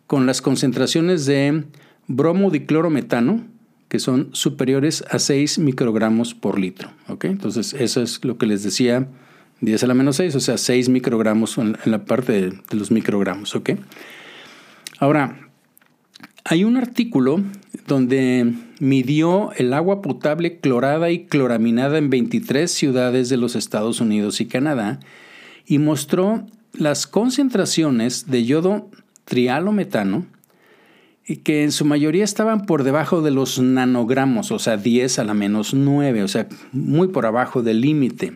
[0.08, 1.64] con las concentraciones de
[2.08, 3.46] bromodiclorometano,
[3.88, 6.90] que son superiores a 6 microgramos por litro.
[7.22, 9.08] Entonces, eso es lo que les decía,
[9.62, 13.58] 10 a la menos 6, o sea, 6 microgramos en la parte de, los microgramos.
[15.00, 15.50] Ahora,
[16.44, 17.42] hay un artículo
[17.88, 24.42] donde midió el agua potable clorada y cloraminada en 23 ciudades de los Estados Unidos
[24.42, 25.00] y Canadá
[25.66, 28.90] y mostró las concentraciones de yodo
[29.24, 30.26] trialometano
[31.44, 35.34] que en su mayoría estaban por debajo de los nanogramos, o sea, 10 a la
[35.34, 38.34] menos 9, o sea, muy por abajo del límite.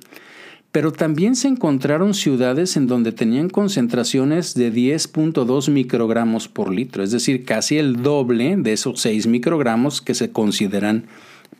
[0.72, 7.12] Pero también se encontraron ciudades en donde tenían concentraciones de 10.2 microgramos por litro, es
[7.12, 11.06] decir, casi el doble de esos 6 microgramos que se consideran,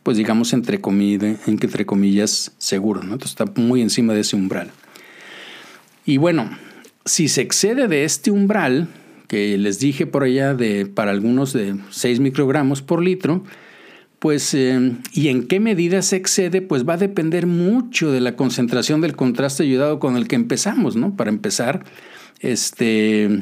[0.04, 0.80] pues digamos, entre,
[1.46, 3.04] entre comillas, seguros.
[3.04, 3.14] ¿no?
[3.14, 4.70] Entonces está muy encima de ese umbral.
[6.06, 6.48] Y bueno,
[7.04, 8.88] si se excede de este umbral,
[9.26, 13.44] que les dije por allá de para algunos de 6 microgramos por litro,
[14.20, 16.60] pues, eh, ¿y en qué medida se excede?
[16.60, 20.94] Pues va a depender mucho de la concentración del contraste ayudado con el que empezamos,
[20.94, 21.16] ¿no?
[21.16, 21.84] Para empezar,
[22.40, 23.40] este,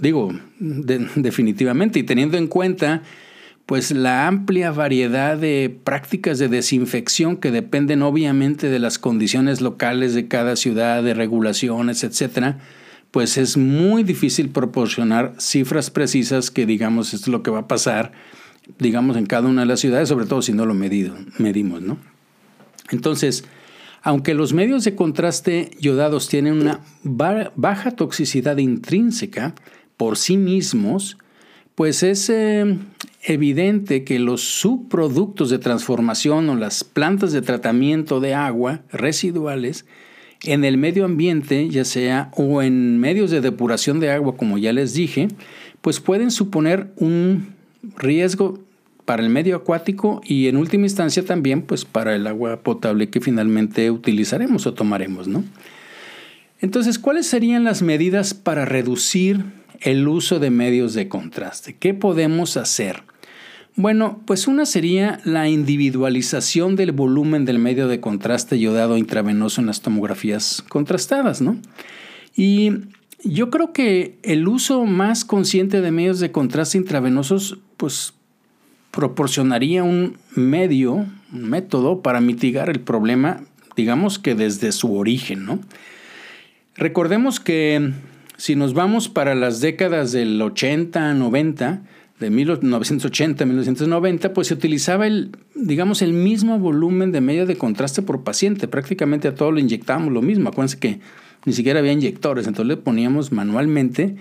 [0.00, 3.02] digo, definitivamente, y teniendo en cuenta
[3.66, 10.12] pues la amplia variedad de prácticas de desinfección que dependen obviamente de las condiciones locales
[10.12, 12.58] de cada ciudad, de regulaciones, etcétera,
[13.12, 18.10] pues es muy difícil proporcionar cifras precisas que digamos es lo que va a pasar,
[18.78, 21.98] digamos en cada una de las ciudades, sobre todo si no lo medimos, ¿no?
[22.90, 23.44] Entonces,
[24.02, 29.54] aunque los medios de contraste yodados tienen una baja toxicidad intrínseca
[29.96, 31.18] por sí mismos,
[31.74, 32.78] pues es eh,
[33.22, 39.86] evidente que los subproductos de transformación o las plantas de tratamiento de agua residuales
[40.44, 44.72] en el medio ambiente, ya sea o en medios de depuración de agua, como ya
[44.72, 45.28] les dije,
[45.82, 47.59] pues pueden suponer un
[47.96, 48.58] riesgo
[49.04, 53.20] para el medio acuático y en última instancia también pues para el agua potable que
[53.20, 55.44] finalmente utilizaremos o tomaremos, ¿no?
[56.60, 59.44] Entonces, ¿cuáles serían las medidas para reducir
[59.80, 61.76] el uso de medios de contraste.
[61.78, 63.02] ¿Qué podemos hacer?
[63.76, 69.66] Bueno, pues una sería la individualización del volumen del medio de contraste yodado intravenoso en
[69.66, 71.56] las tomografías contrastadas, ¿no?
[72.36, 72.72] Y
[73.24, 78.12] yo creo que el uso más consciente de medios de contraste intravenosos, pues
[78.90, 83.40] proporcionaría un medio, un método para mitigar el problema,
[83.74, 85.60] digamos que desde su origen, ¿no?
[86.76, 87.92] Recordemos que
[88.36, 91.82] si nos vamos para las décadas del 80, 90,
[92.18, 97.56] de 1980 a 1990, pues se utilizaba el, digamos, el mismo volumen de medio de
[97.56, 98.68] contraste por paciente.
[98.68, 100.50] Prácticamente a todo lo inyectábamos lo mismo.
[100.50, 101.00] Acuérdense que
[101.46, 104.16] ni siquiera había inyectores, entonces le poníamos manualmente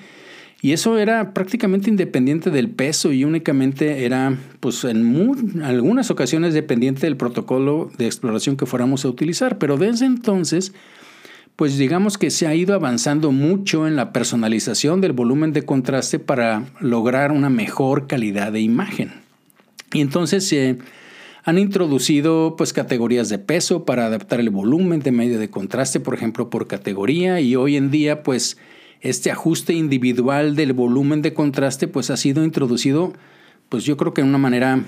[0.61, 7.01] y eso era prácticamente independiente del peso y únicamente era, pues en algunas ocasiones dependiente
[7.01, 9.57] del protocolo de exploración que fuéramos a utilizar.
[9.57, 10.73] Pero desde entonces,
[11.55, 16.19] pues digamos que se ha ido avanzando mucho en la personalización del volumen de contraste
[16.19, 19.13] para lograr una mejor calidad de imagen.
[19.93, 20.77] Y entonces se
[21.45, 26.15] han introducido pues categorías de peso para adaptar el volumen de medio de contraste, por
[26.15, 28.57] ejemplo, por categoría y hoy en día pues
[29.01, 33.13] este ajuste individual del volumen de contraste pues ha sido introducido
[33.69, 34.83] pues yo creo que de una manera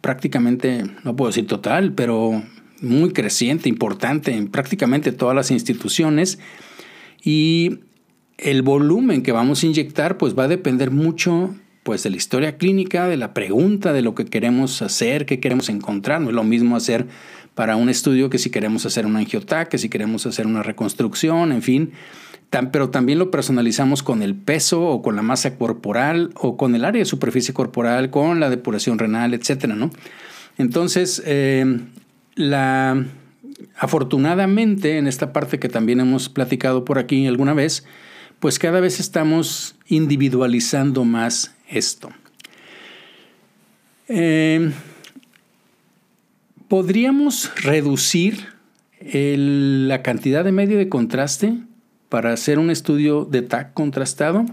[0.00, 2.42] prácticamente, no puedo decir total, pero
[2.80, 6.38] muy creciente, importante en prácticamente todas las instituciones
[7.22, 7.80] y
[8.38, 12.56] el volumen que vamos a inyectar pues va a depender mucho pues de la historia
[12.56, 16.20] clínica, de la pregunta de lo que queremos hacer, qué queremos encontrar.
[16.20, 17.06] No es lo mismo hacer
[17.54, 21.52] para un estudio que si queremos hacer un angiotac, que si queremos hacer una reconstrucción,
[21.52, 21.92] en fin
[22.72, 26.84] pero también lo personalizamos con el peso o con la masa corporal o con el
[26.84, 29.90] área de superficie corporal, con la depuración renal, etcétera, ¿no?
[30.58, 31.80] Entonces, eh,
[32.34, 33.04] la,
[33.78, 37.84] afortunadamente, en esta parte que también hemos platicado por aquí alguna vez,
[38.40, 42.10] pues cada vez estamos individualizando más esto.
[44.08, 44.72] Eh,
[46.68, 48.48] ¿Podríamos reducir
[49.00, 51.54] la cantidad de medio de contraste?
[52.10, 54.44] Para hacer un estudio de TAC contrastado?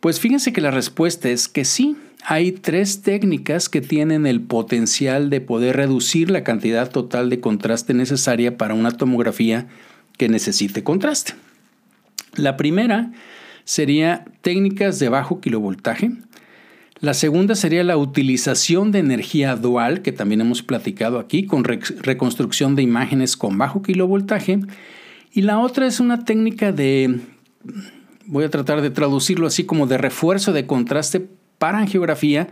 [0.00, 1.96] Pues fíjense que la respuesta es que sí.
[2.26, 7.94] Hay tres técnicas que tienen el potencial de poder reducir la cantidad total de contraste
[7.94, 9.66] necesaria para una tomografía
[10.18, 11.34] que necesite contraste.
[12.34, 13.12] La primera
[13.64, 16.12] sería técnicas de bajo kilovoltaje.
[17.00, 22.76] La segunda sería la utilización de energía dual, que también hemos platicado aquí, con reconstrucción
[22.76, 24.60] de imágenes con bajo kilovoltaje.
[25.34, 27.18] Y la otra es una técnica de,
[28.24, 32.46] voy a tratar de traducirlo así como de refuerzo de contraste para angiografía,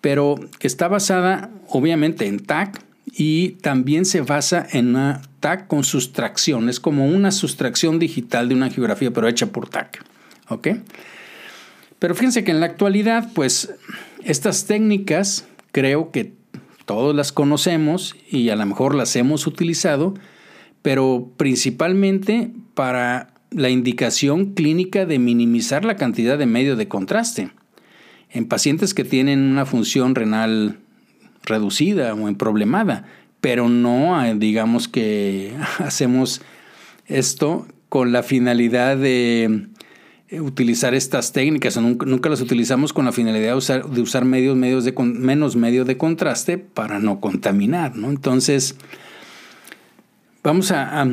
[0.00, 5.84] pero que está basada obviamente en TAC y también se basa en una TAC con
[5.84, 6.70] sustracción.
[6.70, 10.02] Es como una sustracción digital de una angiografía, pero hecha por TAC.
[10.48, 10.68] ¿Ok?
[11.98, 13.74] Pero fíjense que en la actualidad, pues
[14.24, 16.32] estas técnicas creo que
[16.86, 20.14] todos las conocemos y a lo mejor las hemos utilizado,
[20.82, 27.50] pero principalmente para la indicación clínica de minimizar la cantidad de medio de contraste.
[28.30, 30.78] En pacientes que tienen una función renal
[31.44, 33.06] reducida o problemada,
[33.40, 36.42] pero no eh, digamos que hacemos
[37.06, 39.68] esto con la finalidad de
[40.28, 44.56] eh, utilizar estas técnicas, nunca, las utilizamos con la finalidad de usar, de usar medios,
[44.56, 47.96] medios de, menos medio de contraste para no contaminar.
[47.96, 48.10] ¿no?
[48.10, 48.76] Entonces,
[50.42, 51.06] Vamos a,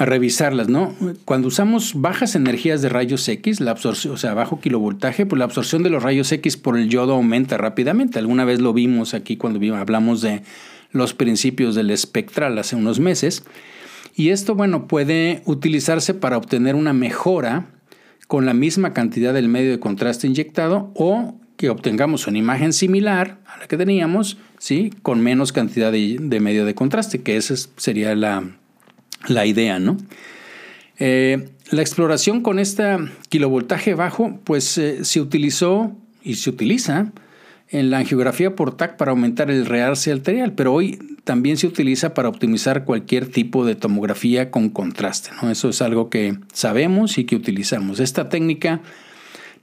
[0.00, 0.94] revisarlas, ¿no?
[1.24, 5.44] Cuando usamos bajas energías de rayos X, la absorción, o sea, bajo kilovoltaje, pues la
[5.44, 8.18] absorción de los rayos X por el yodo aumenta rápidamente.
[8.18, 10.42] Alguna vez lo vimos aquí cuando hablamos de
[10.90, 13.44] los principios del espectral hace unos meses.
[14.16, 17.66] Y esto, bueno, puede utilizarse para obtener una mejora
[18.26, 23.38] con la misma cantidad del medio de contraste inyectado o que obtengamos una imagen similar
[23.46, 24.92] a la que teníamos, ¿sí?
[25.02, 29.78] con menos cantidad de, medio de contraste, que esa sería la, idea.
[29.78, 29.96] ¿no?
[30.98, 32.96] Eh, la exploración con este
[33.28, 37.12] kilovoltaje bajo, pues eh, se utilizó y se utiliza
[37.68, 42.14] en la angiografía por TAC para aumentar el realce arterial, pero hoy también se utiliza
[42.14, 45.30] para optimizar cualquier tipo de tomografía con contraste.
[45.50, 47.98] Eso es algo que sabemos y que utilizamos.
[47.98, 48.80] Esta técnica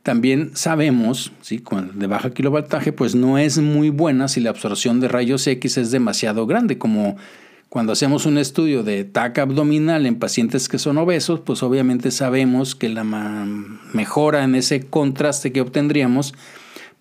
[0.03, 1.63] también sabemos, ¿sí?
[1.93, 5.91] de baja kilovoltaje, pues no es muy buena si la absorción de rayos X es
[5.91, 7.17] demasiado grande, como
[7.69, 12.75] cuando hacemos un estudio de TAC abdominal en pacientes que son obesos, pues obviamente sabemos
[12.75, 16.33] que la mejora en ese contraste que obtendríamos,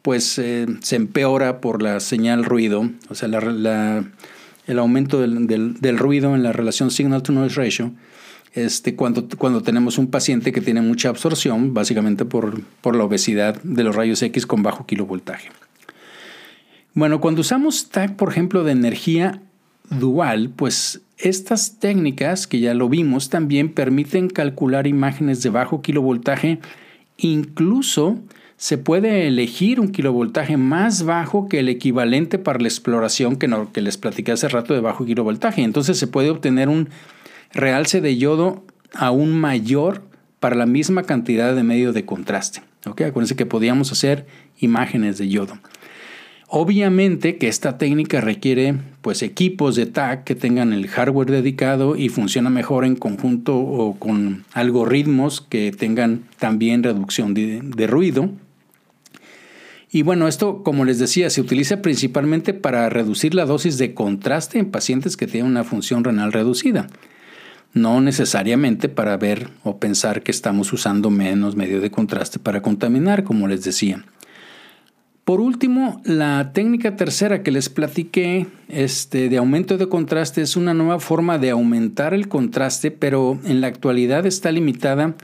[0.02, 6.42] pues eh, se empeora por la señal ruido, o sea, el aumento del ruido en
[6.42, 7.92] la relación signal-to-noise ratio,
[8.52, 13.60] este, cuando, cuando tenemos un paciente que tiene mucha absorción, básicamente por, por la obesidad
[13.62, 15.50] de los rayos X con bajo kilovoltaje.
[16.94, 19.40] Bueno, cuando usamos TAC, por ejemplo, de energía
[19.90, 26.58] dual, pues estas técnicas, que ya lo vimos, también permiten calcular imágenes de bajo kilovoltaje.
[27.18, 28.18] Incluso
[28.56, 33.72] se puede elegir un kilovoltaje más bajo que el equivalente para la exploración que, no,
[33.72, 35.62] que les platiqué hace rato de bajo kilovoltaje.
[35.62, 36.88] Entonces se puede obtener un
[37.52, 40.02] realce de yodo aún mayor
[40.40, 42.62] para la misma cantidad de medio de contraste.
[42.86, 43.02] ¿ok?
[43.02, 44.26] Acuérdense que podíamos hacer
[44.58, 45.58] imágenes de yodo.
[46.52, 52.08] Obviamente que esta técnica requiere pues equipos de TAC que tengan el hardware dedicado y
[52.08, 58.30] funciona mejor en conjunto o con algoritmos que tengan también reducción de, ruido.
[59.92, 64.58] Y bueno, esto, como les decía, se utiliza principalmente para reducir la dosis de contraste
[64.58, 66.88] en pacientes que tienen una función renal reducida.
[67.72, 73.24] No necesariamente para ver o pensar que estamos usando menos medio de contraste para contaminar,
[73.24, 74.04] como les decía.
[75.24, 80.74] Por último, la técnica tercera que les platiqué este, de aumento de contraste es una
[80.74, 85.14] nueva forma de aumentar el contraste, pero en la actualidad está limitada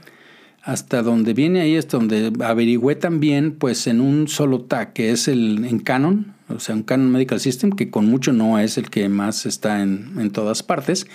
[0.63, 5.27] hasta donde viene ahí, hasta donde averigüé también, pues en un solo TAC, que es
[5.27, 8.89] el en Canon, o sea, un Canon Medical System, que con mucho no es el
[8.89, 11.07] que más está en, en todas partes.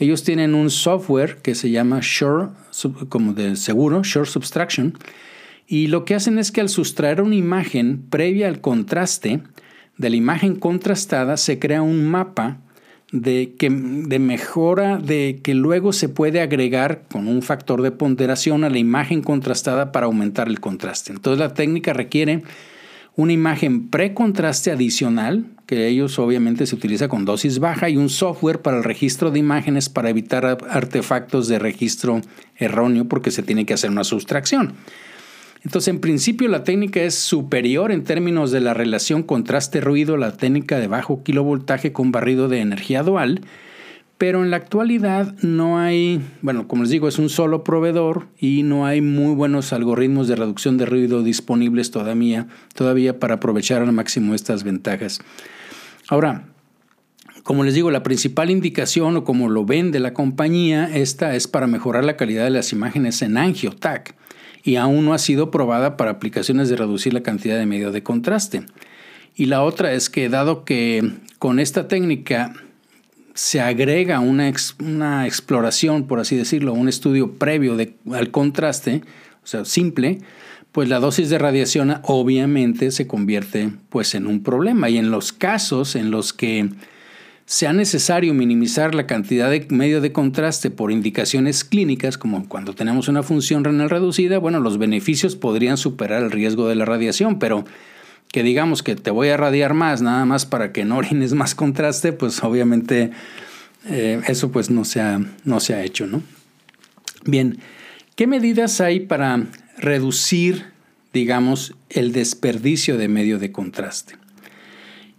[0.00, 2.48] Ellos tienen un software que se llama Shore,
[3.10, 4.94] como de seguro, Shore Subtraction,
[5.66, 9.42] y lo que hacen es que al sustraer una imagen previa al contraste,
[9.98, 12.58] de la imagen contrastada se crea un mapa
[13.12, 18.64] de, que, de mejora de que luego se puede agregar con un factor de ponderación
[18.64, 21.12] a la imagen contrastada para aumentar el contraste.
[21.12, 22.42] Entonces la técnica requiere
[23.16, 28.60] una imagen pre-contraste adicional, que ellos obviamente se utiliza con dosis baja, y un software
[28.60, 32.22] para el registro de imágenes para evitar artefactos de registro
[32.56, 34.72] erróneo porque se tiene que hacer una sustracción.
[35.62, 40.80] Entonces, en principio, la técnica es superior en términos de la relación contraste-ruido, la técnica
[40.80, 43.42] de bajo kilovoltaje con barrido de energía dual,
[44.18, 48.64] pero en la actualidad no hay, bueno, como les digo, es un solo proveedor y
[48.64, 53.92] no hay muy buenos algoritmos de reducción de ruido disponibles todavía, todavía para aprovechar al
[53.92, 55.20] máximo estas ventajas.
[56.10, 56.48] Ahora,
[57.44, 61.68] como les digo, la principal indicación o como lo vende la compañía, esta es para
[61.68, 64.16] mejorar la calidad de las imágenes en AngioTAC
[64.64, 68.02] y aún no ha sido probada para aplicaciones de reducir la cantidad de medio de
[68.02, 68.64] contraste.
[69.36, 72.54] Y la otra es que dado que con esta técnica
[73.34, 79.02] se agrega una, una exploración, por así decirlo, un estudio previo de, al contraste,
[79.44, 80.18] o sea, simple,
[80.72, 84.88] pues la dosis de radiación obviamente se convierte pues en un problema.
[84.88, 86.68] Y en los casos en los que
[87.50, 93.08] sea necesario minimizar la cantidad de medio de contraste por indicaciones clínicas, como cuando tenemos
[93.08, 97.64] una función renal reducida, bueno, los beneficios podrían superar el riesgo de la radiación, pero
[98.30, 101.56] que digamos que te voy a radiar más, nada más para que no orines más
[101.56, 103.10] contraste, pues obviamente
[103.88, 106.22] eh, eso pues no se, ha, no se ha hecho, ¿no?
[107.24, 107.58] Bien,
[108.14, 109.46] ¿qué medidas hay para
[109.80, 110.66] reducir,
[111.12, 114.14] digamos, el desperdicio de medio de contraste?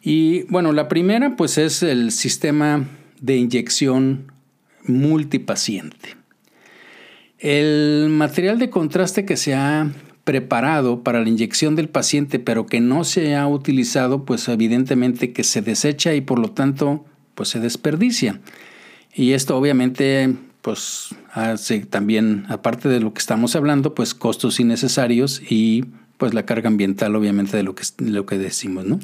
[0.01, 2.87] Y bueno, la primera pues es el sistema
[3.19, 4.31] de inyección
[4.83, 6.17] multipaciente.
[7.37, 9.91] El material de contraste que se ha
[10.23, 15.43] preparado para la inyección del paciente pero que no se ha utilizado pues evidentemente que
[15.43, 17.05] se desecha y por lo tanto
[17.35, 18.39] pues se desperdicia.
[19.13, 25.41] Y esto obviamente pues hace también aparte de lo que estamos hablando pues costos innecesarios
[25.49, 25.85] y
[26.17, 28.99] pues la carga ambiental obviamente de lo que, lo que decimos, ¿no?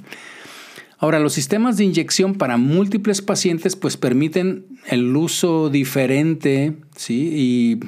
[0.99, 7.29] Ahora, los sistemas de inyección para múltiples pacientes pues permiten el uso diferente ¿sí?
[7.33, 7.79] y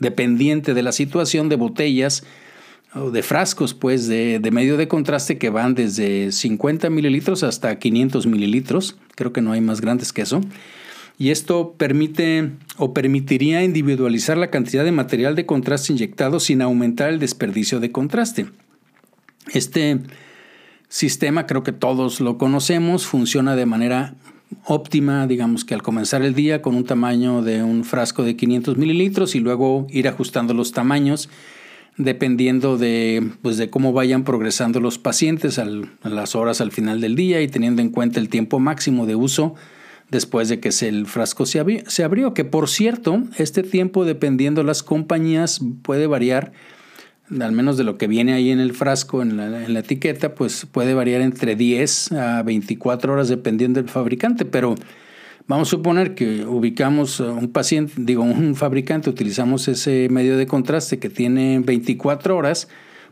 [0.00, 2.24] dependiente de la situación de botellas
[2.94, 7.78] o de frascos pues de, de, medio de contraste que van desde 50 mililitros hasta
[7.78, 8.96] 500 mililitros.
[9.16, 10.40] Creo que no hay más grandes que eso.
[11.16, 17.10] Y esto permite o permitiría individualizar la cantidad de material de contraste inyectado sin aumentar
[17.10, 18.46] el desperdicio de contraste.
[19.52, 20.00] Este
[20.88, 24.14] sistema, creo que todos lo conocemos, funciona de manera
[24.64, 28.76] óptima, digamos que al comenzar el día con un tamaño de un frasco de 500
[28.76, 31.28] mililitros y luego ir ajustando los tamaños
[31.96, 35.66] dependiendo de, pues de cómo vayan progresando los pacientes a
[36.02, 39.54] las horas al final del día y teniendo en cuenta el tiempo máximo de uso
[40.10, 44.82] después de que el frasco se, abrió, que por cierto, este tiempo dependiendo de las
[44.82, 46.52] compañías puede variar
[47.40, 50.92] al menos de lo que viene ahí en el frasco, en la, etiqueta, pues puede
[50.94, 54.74] variar entre 10 a 24 horas dependiendo del fabricante, pero
[55.46, 60.98] vamos a suponer que ubicamos un paciente, digo, un fabricante, utilizamos ese medio de contraste
[60.98, 62.68] que tiene 24 horas,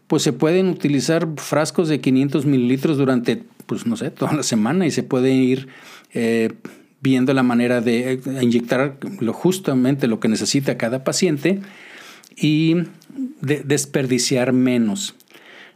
[0.08, 4.86] pues se pueden utilizar frascos de 500 mililitros durante, pues no sé, toda la semana
[4.86, 5.68] y se puede ir
[6.12, 6.52] eh,
[7.02, 11.60] viendo la manera de inyectar lo, justamente lo que necesita cada paciente
[12.36, 12.76] y
[13.40, 15.16] desperdiciar menos.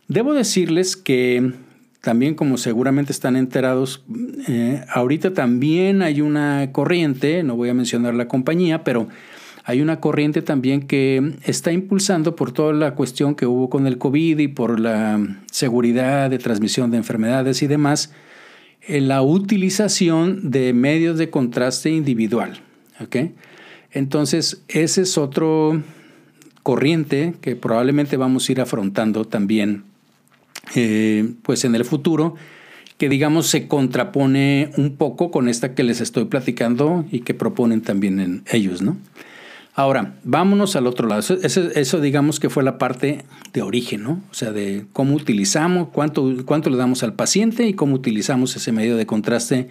[0.08, 1.52] Debo decirles que
[2.00, 4.04] también como seguramente están enterados,
[4.46, 9.08] eh, ahorita también hay una corriente, no voy a mencionar la compañía, pero
[9.64, 13.98] hay una corriente también que está impulsando por toda la cuestión que hubo con el
[13.98, 15.20] COVID y por la
[15.50, 18.12] seguridad de transmisión de enfermedades y demás,
[18.88, 22.60] la utilización de medios de contraste individual.
[23.92, 25.82] Entonces, ese es otro
[26.62, 29.84] corriente que probablemente vamos a ir afrontando también
[30.74, 32.34] eh, pues en el futuro,
[32.98, 37.82] que digamos se contrapone un poco con esta que les estoy platicando y que proponen
[37.82, 38.96] también en ellos, ¿no?
[39.78, 41.20] Ahora, vámonos al otro lado.
[41.42, 44.22] Eso, digamos que fue la parte de origen, ¿no?
[44.30, 48.72] O sea, de cómo utilizamos, cuánto, cuánto le damos al paciente y cómo utilizamos ese
[48.72, 49.68] medio de contraste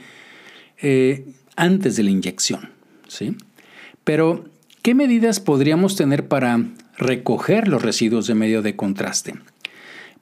[0.80, 1.26] eh,
[1.56, 2.70] antes de la inyección,
[3.08, 3.36] ¿sí?
[4.03, 4.45] Pero,
[4.84, 6.64] ¿qué medidas podríamos tener para
[6.99, 9.34] recoger los residuos de medio de contraste?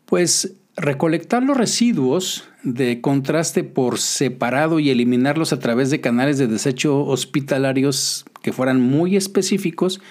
[0.05, 6.47] Pues recolectar los residuos de contraste por separado y eliminarlos a través de canales de
[6.47, 10.01] desecho hospitalarios que fueran muy específicos,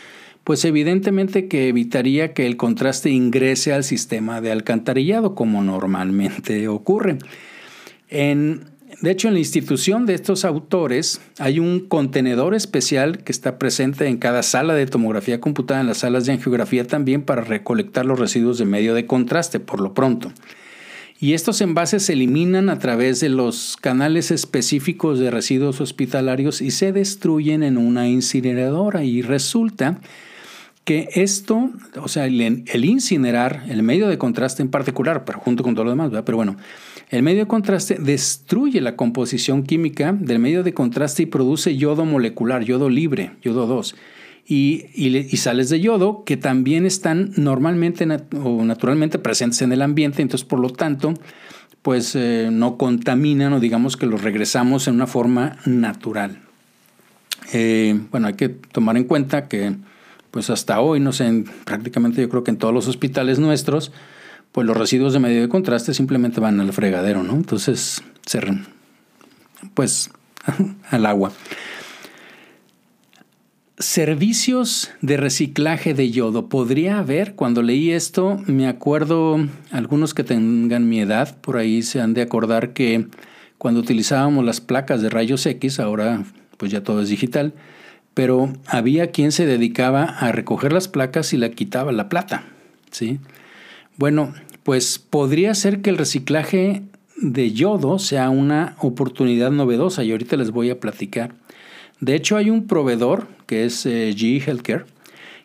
[0.45, 7.19] pues evidentemente que evitaría que el contraste ingrese al sistema de alcantarillado como normalmente ocurre.
[8.09, 8.65] En,
[9.03, 14.07] de hecho, en la institución de estos autores hay un contenedor especial que está presente
[14.07, 18.21] en cada sala de tomografía computada, en las salas de angiografía también, para recolectar los
[18.21, 20.33] residuos de medio de contraste, por lo pronto.
[21.19, 26.71] Y estos envases se eliminan a través de los canales específicos de residuos hospitalarios y
[26.71, 29.03] se destruyen en una incineradora.
[29.03, 30.01] Y resulta
[30.85, 35.75] que esto, o sea, el, incinerar, el medio de contraste en particular, pero junto con
[35.75, 36.57] todo lo demás, pero bueno,
[37.13, 42.07] el medio de contraste destruye la composición química del medio de contraste y produce yodo
[42.07, 43.95] molecular, yodo libre, yodo 2
[44.47, 48.07] y, sales de yodo que también están normalmente
[48.43, 51.15] o naturalmente presentes en el ambiente, entonces por lo tanto
[51.83, 56.39] pues eh, no contaminan o digamos que los regresamos en una forma natural.
[57.53, 59.75] Eh, bueno, hay que tomar en cuenta que
[60.31, 63.93] pues hasta hoy, no sé, prácticamente yo creo que en todos los hospitales nuestros,
[64.53, 67.35] pues los residuos de medio de contraste simplemente van al fregadero, ¿no?
[67.35, 68.41] Entonces, se,
[69.75, 70.11] pues
[70.91, 71.33] al agua.
[73.79, 76.49] Servicios de reciclaje de yodo.
[76.49, 79.39] Podría haber, cuando leí esto, me acuerdo,
[79.73, 83.09] algunos que tengan mi edad, por ahí se han de acordar que
[83.59, 86.23] cuando utilizábamos las placas de rayos X, ahora
[86.59, 87.55] pues ya todo es digital,
[88.15, 92.45] pero había quien se dedicaba a recoger las placas y la quitaba la plata,
[92.91, 93.19] ¿sí?
[93.97, 96.83] Bueno, pues podría ser que el reciclaje
[97.17, 101.35] de yodo sea una oportunidad novedosa y ahorita les voy a platicar.
[102.01, 104.87] De hecho, hay un proveedor que es eh, GE Healthcare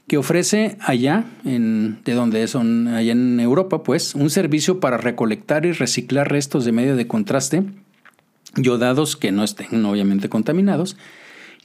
[0.07, 5.65] que ofrece allá, en, de donde son, allá en Europa, pues, un servicio para recolectar
[5.65, 7.63] y reciclar restos de medio de contraste
[8.55, 10.97] yodados que no estén obviamente contaminados.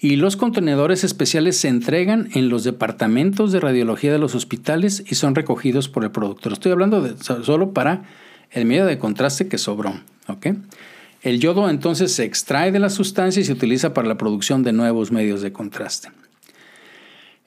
[0.03, 5.15] Y los contenedores especiales se entregan en los departamentos de radiología de los hospitales y
[5.15, 6.55] son recogidos por el productor.
[6.55, 8.03] Estoy hablando solo para
[8.51, 9.95] el medio de contraste que sobró.
[10.27, 10.49] ¿ok?,
[11.23, 14.73] el yodo entonces se extrae de la sustancia y se utiliza para la producción de
[14.73, 16.09] nuevos medios de contraste.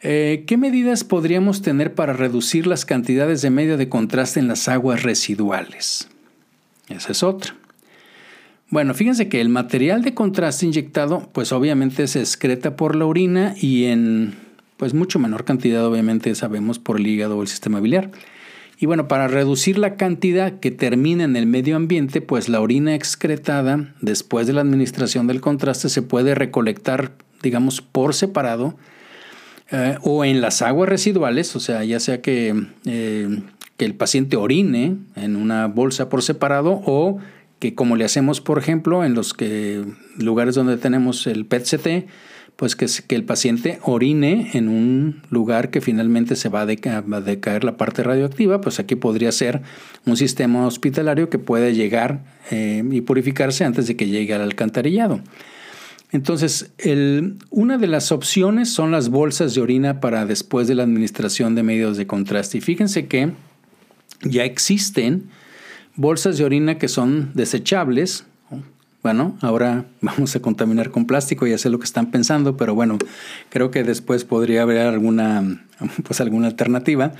[0.01, 4.69] Eh, ¿Qué medidas podríamos tener para reducir las cantidades de medio de contraste en las
[4.69, 6.07] aguas residuales?
[6.87, 7.53] Esa es otra.
[8.69, 13.53] Bueno, fíjense que el material de contraste inyectado, pues obviamente se excreta por la orina
[13.59, 14.35] y en
[14.77, 18.11] pues mucho menor cantidad, obviamente sabemos, por el hígado o el sistema biliar.
[18.77, 22.93] Y bueno, para reducir la cantidad que termina en el medio ambiente, pues la orina
[22.93, 28.75] excretada después de la administración del contraste se puede recolectar, digamos, por separado
[29.71, 33.39] eh, o en las aguas residuales, o sea, ya sea que, eh,
[33.77, 37.19] que el paciente orine en una bolsa por separado o
[37.59, 39.83] que como le hacemos, por ejemplo, en los que,
[40.17, 42.07] lugares donde tenemos el PET-CT,
[42.55, 47.77] pues que, el paciente orine en un lugar que finalmente se va a, decaer, la
[47.77, 49.61] parte radioactiva, pues aquí podría ser
[50.05, 55.21] un sistema hospitalario que puede llegar eh, y purificarse antes de que llegue al alcantarillado.
[56.11, 56.71] Entonces,
[57.49, 61.63] una de las opciones son las bolsas de orina para después de la administración de
[61.63, 62.59] medios de contraste.
[62.59, 63.31] Y fíjense que
[64.21, 65.25] ya existen
[65.95, 68.25] bolsas de orina que son desechables,
[69.05, 72.97] bueno, ahora vamos a contaminar con plástico, ya sé lo que están pensando, pero bueno,
[73.49, 75.63] creo que después podría haber alguna,
[76.03, 77.13] pues alguna alternativa.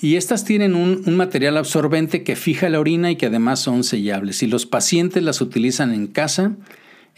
[0.00, 4.42] Y estas tienen un, material absorbente que fija la orina y que además son sellables.
[4.42, 6.56] Y los pacientes las utilizan en casa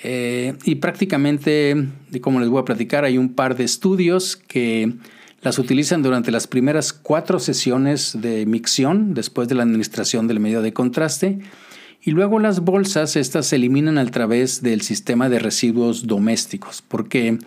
[0.03, 1.87] eh, y prácticamente,
[2.21, 4.93] como les voy a platicar, hay un par de estudios que
[5.47, 10.61] las utilizan durante las primeras cuatro sesiones de micción después de la administración del medio
[10.61, 11.39] de contraste
[12.03, 17.39] y luego las bolsas, estas se eliminan a través del sistema de residuos domésticos, porque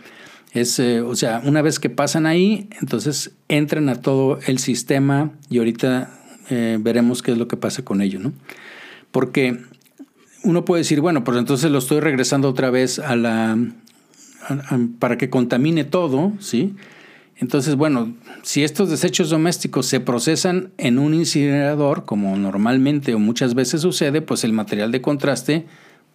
[0.54, 5.32] Es, eh, o sea, una vez que pasan ahí, entonces entran a todo el sistema
[5.50, 6.10] y ahorita
[6.50, 8.32] eh, veremos qué es lo que pasa con ello, ¿no?
[9.12, 9.60] Porque
[10.43, 13.58] uno puede decir, bueno, pues entonces lo estoy regresando otra vez a la,
[15.00, 16.74] para que contamine todo, ¿sí?
[17.40, 18.14] Entonces, bueno,
[18.44, 24.22] si estos desechos domésticos se procesan en un incinerador, como normalmente o muchas veces sucede,
[24.22, 25.66] pues el material de contraste,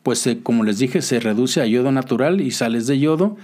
[0.02, 3.36] pues como les dije, se reduce a yodo natural y sales de yodo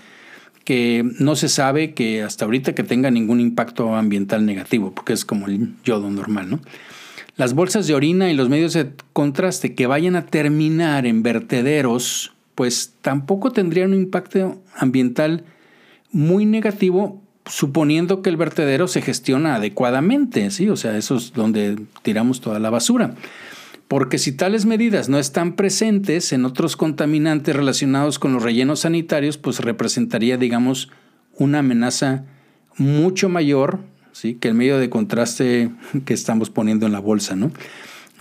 [0.65, 5.25] que no se sabe que hasta ahorita que tenga ningún impacto ambiental negativo, porque es
[5.25, 6.61] como el yodo normal, ¿no?
[7.37, 12.35] Las bolsas de orina y los medios de contraste que vayan a terminar en vertederos,
[12.55, 15.45] pues tampoco tendrían un impacto ambiental
[16.13, 20.69] muy negativo, suponiendo que el vertedero se gestiona adecuadamente, ¿sí?
[20.69, 23.15] O sea, eso es donde tiramos toda la basura.
[23.89, 29.37] Porque si tales medidas no están presentes en otros contaminantes relacionados con los rellenos sanitarios,
[29.37, 30.91] pues representaría, digamos,
[31.37, 32.25] una amenaza
[32.77, 33.81] mucho mayor
[34.13, 34.35] ¿sí?
[34.35, 35.71] que el medio de contraste
[36.05, 37.35] que estamos poniendo en la bolsa.
[37.37, 37.51] ¿no?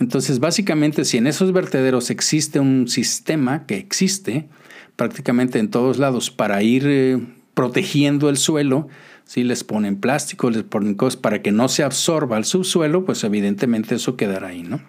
[0.00, 4.48] Entonces, básicamente, si en esos vertederos existe un sistema que existe
[4.96, 7.18] prácticamente en todos lados para ir eh,
[7.54, 8.88] protegiendo el suelo,
[9.30, 13.22] si les ponen plástico, les ponen cosas para que no se absorba al subsuelo, pues
[13.22, 14.80] evidentemente eso quedará ahí, ¿no?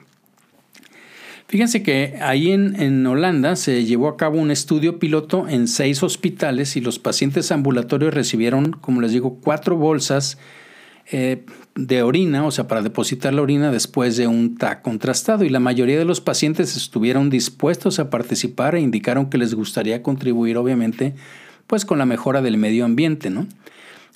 [1.46, 6.76] Fíjense que ahí en, Holanda se llevó a cabo un estudio piloto en seis hospitales
[6.76, 10.39] y los pacientes ambulatorios recibieron, como les digo, cuatro bolsas
[11.12, 15.46] eh, de orina, o sea, para depositar la orina después de un TAC contrastado.
[15.46, 20.02] Y la mayoría de los pacientes estuvieron dispuestos a participar e indicaron que les gustaría
[20.02, 21.14] contribuir, obviamente,
[21.68, 23.46] pues con la mejora del medio ambiente, ¿no?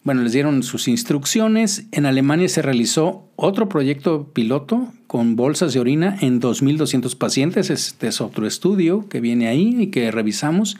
[0.06, 1.88] Bueno, les dieron sus instrucciones.
[1.91, 7.72] En Alemania se realizó otro proyecto piloto con bolsas de orina en 2.200 pacientes.
[7.72, 10.78] Este es otro estudio que viene ahí y que revisamos.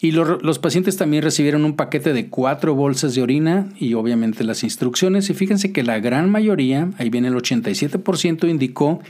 [0.00, 4.62] Y los pacientes también recibieron un paquete de cuatro bolsas de orina y obviamente las
[4.62, 5.28] instrucciones.
[5.28, 9.00] Y fíjense que la gran mayoría, ahí viene el 87%, indicó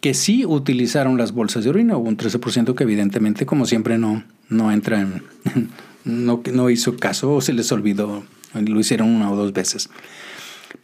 [0.00, 1.96] que sí utilizaron las bolsas de orina.
[1.96, 5.22] Hubo un 13% que evidentemente, como siempre, no, no entra en,
[6.04, 8.24] no, no hizo caso o se les olvidó
[8.54, 9.90] lo hicieron una o dos veces.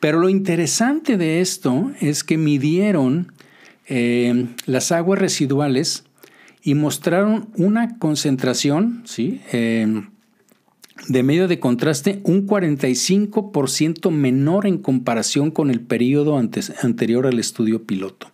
[0.00, 3.32] Pero lo interesante de esto es que midieron
[3.86, 6.04] eh, las aguas residuales
[6.62, 9.40] y mostraron una concentración ¿sí?
[9.52, 10.02] Eh,
[11.06, 17.38] de medio de contraste un 45% menor en comparación con el periodo antes, anterior al
[17.38, 18.30] estudio piloto.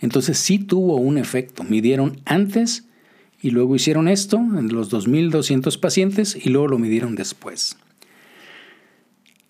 [0.00, 1.64] Entonces sí tuvo un efecto.
[1.64, 2.84] Midieron antes
[3.40, 7.76] y luego hicieron esto en los 2.200 pacientes y luego lo midieron después.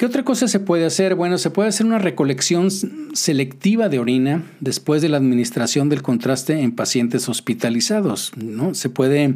[0.05, 1.14] ¿Qué otra cosa se puede hacer?
[1.14, 2.70] Bueno, se puede hacer una recolección
[3.14, 8.30] selectiva de orina después de la administración del contraste en pacientes hospitalizados.
[8.36, 8.74] ¿no?
[8.74, 9.34] Se puede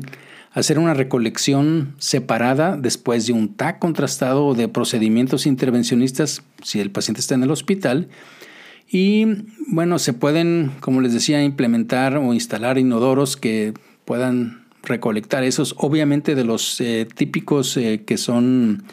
[0.53, 6.91] hacer una recolección separada después de un TAC contrastado o de procedimientos intervencionistas si el
[6.91, 8.09] paciente está en el hospital.
[8.91, 9.25] Y
[9.69, 13.73] bueno, se pueden, como les decía, implementar o instalar inodoros que
[14.05, 18.85] puedan recolectar esos, obviamente de los eh, típicos eh, que son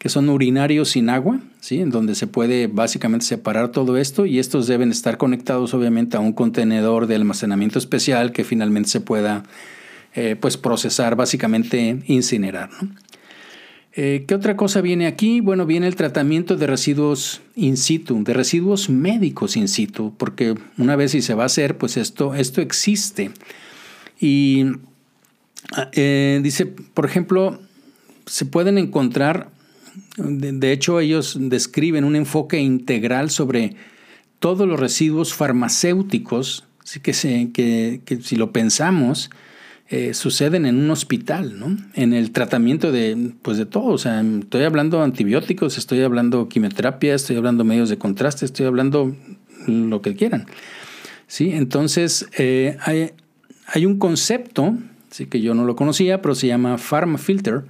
[0.00, 1.78] que son urinarios sin agua, ¿sí?
[1.78, 6.20] en donde se puede básicamente separar todo esto y estos deben estar conectados obviamente a
[6.20, 9.42] un contenedor de almacenamiento especial que finalmente se pueda
[10.14, 12.70] eh, pues procesar, básicamente incinerar.
[13.92, 15.42] Eh, ¿Qué otra cosa viene aquí?
[15.42, 20.96] Bueno, viene el tratamiento de residuos in situ, de residuos médicos in situ, porque una
[20.96, 23.32] vez si se va a hacer, pues esto, esto existe.
[24.18, 24.64] Y
[25.92, 27.60] eh, dice, por ejemplo,
[28.24, 29.59] se pueden encontrar
[30.22, 33.76] de, hecho, ellos describen un enfoque integral sobre
[34.38, 36.64] todos los residuos farmacéuticos,
[37.02, 39.30] que, si lo pensamos,
[39.88, 41.76] eh, suceden en un hospital, ¿no?
[41.94, 43.86] En el tratamiento de, pues de todo.
[43.86, 49.14] O sea, estoy hablando antibióticos, estoy hablando quimioterapia, estoy hablando medios de contraste, estoy hablando
[49.66, 50.46] lo que quieran.
[51.26, 51.50] ¿Sí?
[51.52, 53.12] Entonces, eh, hay,
[53.66, 54.76] hay, un concepto,
[55.28, 57.64] que yo no lo conocía, pero se llama Pharma Filter,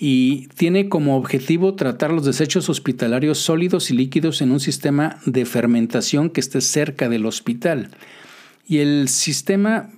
[0.00, 5.44] y tiene como objetivo tratar los desechos hospitalarios sólidos y líquidos en un sistema de
[5.44, 7.90] fermentación que esté cerca del hospital.
[8.68, 9.90] Y el sistema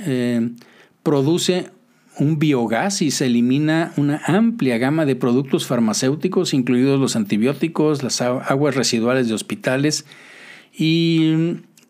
[0.00, 0.50] eh,
[1.02, 1.70] produce
[2.18, 8.20] un biogás y se elimina una amplia gama de productos farmacéuticos, incluidos los antibióticos, las
[8.20, 10.04] aguas residuales de hospitales.
[10.76, 11.32] Y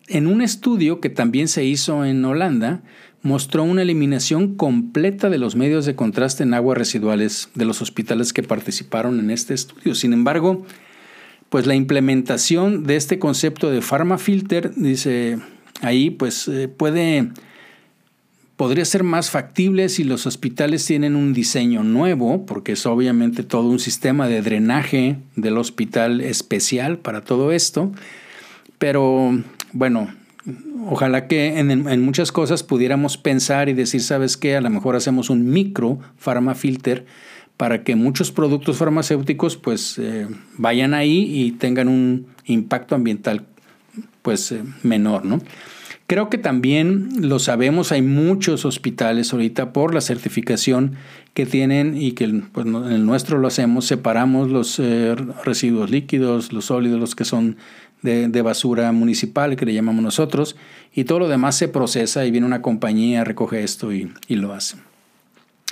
[0.07, 2.83] en un estudio que también se hizo en Holanda,
[3.21, 8.33] mostró una eliminación completa de los medios de contraste en aguas residuales de los hospitales
[8.33, 9.95] que participaron en este estudio.
[9.95, 10.65] Sin embargo,
[11.49, 15.39] pues la implementación de este concepto de PharmaFilter, dice
[15.81, 17.29] ahí, pues eh, puede,
[18.55, 23.69] podría ser más factible si los hospitales tienen un diseño nuevo, porque es obviamente todo
[23.69, 27.91] un sistema de drenaje del hospital especial para todo esto.
[28.77, 29.31] Pero
[29.71, 30.13] bueno,
[30.89, 34.55] ojalá que en, muchas cosas pudiéramos pensar y decir, ¿sabes qué?
[34.55, 35.99] A lo mejor hacemos un micro
[36.55, 37.05] filter
[37.57, 40.27] para que muchos productos farmacéuticos pues eh,
[40.57, 43.45] vayan ahí y tengan un impacto ambiental
[44.21, 45.41] pues eh, menor, ¿no?
[46.07, 50.95] Creo que también lo sabemos, hay muchos hospitales ahorita por la certificación
[51.33, 56.53] que tienen y que pues, en el nuestro lo hacemos, separamos los eh, residuos líquidos,
[56.53, 57.57] los sólidos, los que son
[58.01, 60.55] de, basura municipal, que le llamamos nosotros,
[60.93, 64.53] y todo lo demás se procesa y viene una compañía, recoge esto y, y lo
[64.53, 64.77] hace.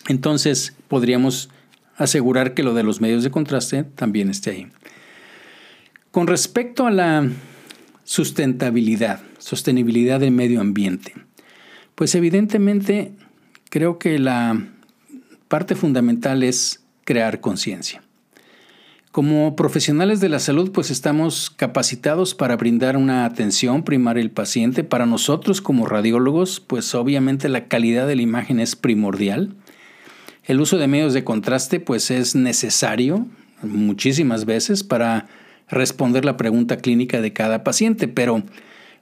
[0.08, 1.50] Entonces podríamos
[1.98, 4.68] asegurar que lo de los medios de contraste también esté ahí.
[6.12, 7.30] Con respecto a la
[8.06, 11.14] sustentabilidad, sostenibilidad del medio ambiente.
[11.96, 13.12] Pues evidentemente
[13.70, 14.68] creo que la
[15.48, 18.05] parte fundamental es crear conciencia.
[19.16, 24.84] Como profesionales de la salud, pues estamos capacitados para brindar una atención primaria al paciente.
[24.84, 29.56] Para nosotros como radiólogos, pues obviamente la calidad de la imagen es primordial.
[30.44, 33.26] El uso de medios de contraste, pues es necesario
[33.64, 35.28] muchísimas veces para
[35.70, 38.44] responder la pregunta clínica de cada paciente, pero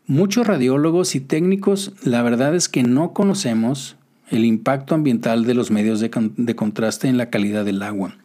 [0.05, 3.95] Muchos radiólogos y técnicos, la verdad es que no conocemos
[4.30, 6.11] el impacto ambiental de los medios de,
[6.55, 8.16] contraste en la calidad del agua.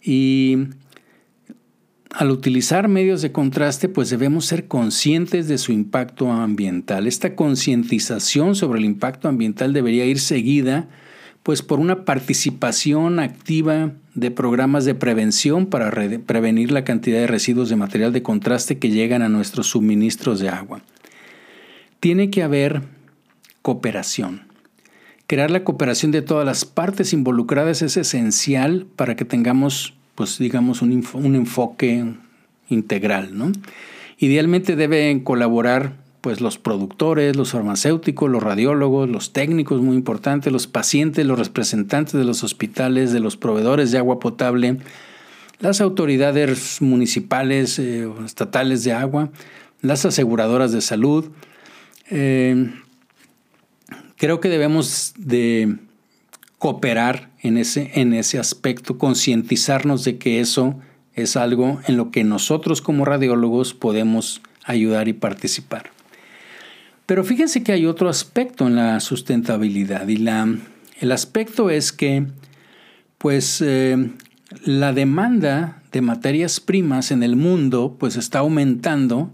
[0.00, 0.68] Y
[2.10, 7.06] al utilizar medios de contraste, pues debemos ser conscientes de su impacto ambiental.
[7.06, 10.88] Esta concientización sobre el impacto ambiental debería ir seguida
[11.42, 15.90] pues por una participación activa de programas de prevención para
[16.26, 20.50] prevenir la cantidad de residuos de material de contraste que llegan a nuestros suministros de
[20.50, 20.82] agua
[22.00, 22.82] tiene que haber
[23.62, 24.46] cooperación.
[25.26, 30.82] Crear la cooperación de todas las partes involucradas es esencial para que tengamos, pues digamos,
[30.82, 30.92] un,
[31.34, 32.04] enfoque
[32.68, 33.38] integral.
[33.38, 33.52] ¿no?
[34.18, 40.66] Idealmente deben colaborar pues los productores, los farmacéuticos, los radiólogos, los técnicos, muy importantes, los
[40.66, 44.76] pacientes, los representantes de los hospitales, de los proveedores de agua potable,
[45.58, 49.30] las autoridades municipales eh, estatales de agua,
[49.80, 51.30] las aseguradoras de salud,
[52.10, 52.74] eh,
[54.18, 55.78] creo que debemos de
[56.60, 60.78] cooperar en ese, en ese aspecto, concientizarnos de que eso
[61.14, 65.90] es algo en lo que nosotros como radiólogos podemos ayudar y participar.
[67.06, 70.54] Pero fíjense que hay otro aspecto en la sustentabilidad y la,
[71.00, 72.26] el aspecto es que
[73.16, 74.10] pues eh,
[74.62, 79.32] la demanda de materias primas en el mundo pues está aumentando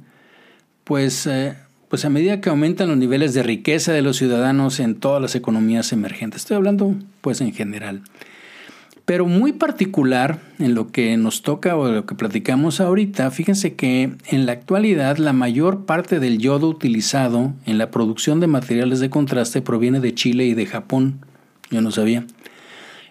[0.85, 1.57] pues eh,
[1.89, 5.35] pues a medida que aumentan los niveles de riqueza de los ciudadanos en todas las
[5.35, 6.43] economías emergentes.
[6.43, 8.03] Estoy hablando pues en general.
[9.05, 14.17] Pero muy particular en lo que nos toca o lo que platicamos ahorita, fíjense que
[14.27, 19.09] en la actualidad la mayor parte del yodo utilizado en la producción de materiales de
[19.09, 21.21] contraste proviene de Chile y de Japón.
[21.71, 22.27] Yo no sabía.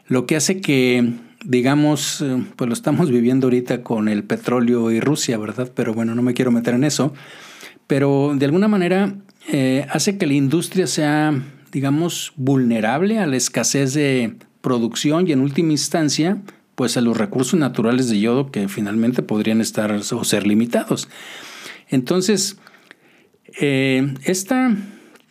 [0.07, 1.13] Lo que hace que,
[1.45, 5.71] digamos, eh, pues lo estamos viviendo ahorita con el petróleo y Rusia, ¿verdad?
[5.73, 7.13] Pero bueno, no me quiero meter en eso
[7.87, 9.15] pero de alguna manera
[9.47, 11.33] eh, hace que la industria sea,
[11.71, 16.37] digamos, vulnerable a la escasez de producción y en última instancia,
[16.75, 21.07] pues a los recursos naturales de yodo que finalmente podrían estar o ser limitados.
[21.89, 22.57] Entonces,
[23.61, 24.75] eh, esta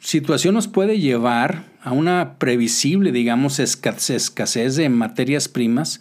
[0.00, 6.00] situación nos puede llevar a una previsible, digamos, escasez de materias primas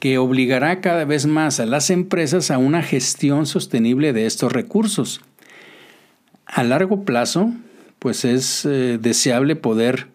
[0.00, 5.22] que obligará cada vez más a las empresas a una gestión sostenible de estos recursos.
[6.46, 7.52] A largo plazo,
[7.98, 10.08] pues es eh, deseable poder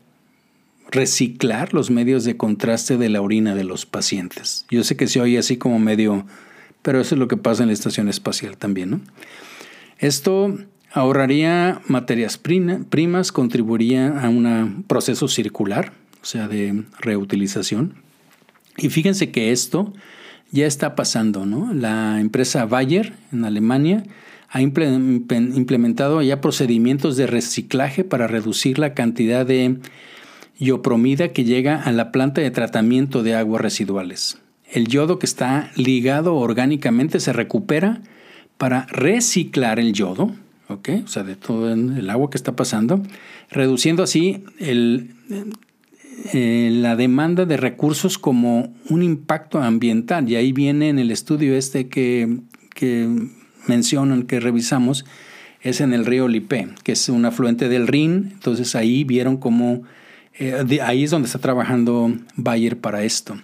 [0.91, 4.65] reciclar los medios de contraste de la orina de los pacientes.
[4.69, 6.25] Yo sé que se oye así como medio,
[6.82, 8.91] pero eso es lo que pasa en la estación espacial también.
[8.91, 9.01] ¿no?
[9.99, 10.57] Esto
[10.91, 17.95] ahorraría materias primas, contribuiría a un proceso circular, o sea, de reutilización.
[18.77, 19.93] Y fíjense que esto
[20.51, 21.73] ya está pasando, ¿no?
[21.73, 24.03] La empresa Bayer en Alemania
[24.51, 29.77] ha implementado ya procedimientos de reciclaje para reducir la cantidad de
[30.59, 34.39] iopromida que llega a la planta de tratamiento de aguas residuales.
[34.69, 38.01] El yodo que está ligado orgánicamente se recupera
[38.57, 40.33] para reciclar el yodo,
[40.67, 43.01] o sea, de todo el agua que está pasando,
[43.49, 45.07] reduciendo así eh,
[46.73, 50.29] la demanda de recursos como un impacto ambiental.
[50.29, 52.39] Y ahí viene en el estudio este que,
[52.75, 53.07] que
[53.68, 55.05] mencionan que revisamos
[55.62, 58.30] es en el río Lipe, que es un afluente del Rin.
[58.34, 59.84] Entonces ahí vieron cómo
[60.39, 63.38] Eh, ahí es donde está trabajando Bayer para esto.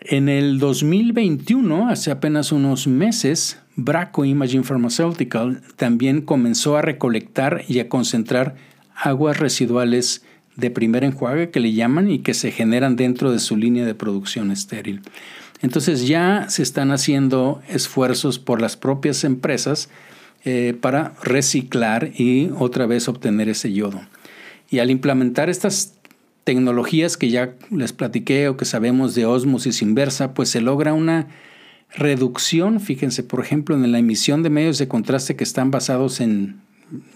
[0.00, 7.80] En el 2021, hace apenas unos meses, Braco Imaging Pharmaceutical también comenzó a recolectar y
[7.80, 8.54] a concentrar
[8.94, 10.24] aguas residuales
[10.54, 13.94] de primer enjuague que le llaman y que se generan dentro de su línea de
[13.94, 15.02] producción estéril.
[15.60, 19.88] Entonces ya se están haciendo esfuerzos por las propias empresas
[20.44, 24.00] eh, para reciclar y otra vez obtener ese yodo.
[24.70, 25.94] Y al implementar estas
[26.44, 31.28] tecnologías que ya les platiqué o que sabemos de osmosis inversa, pues se logra una
[31.94, 36.60] reducción, fíjense, por ejemplo, en la emisión de medios de contraste que están basados en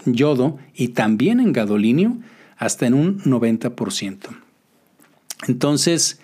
[0.05, 2.18] yodo y también en gadolinio,
[2.57, 4.28] hasta en un 90%.
[5.49, 6.20] Entonces,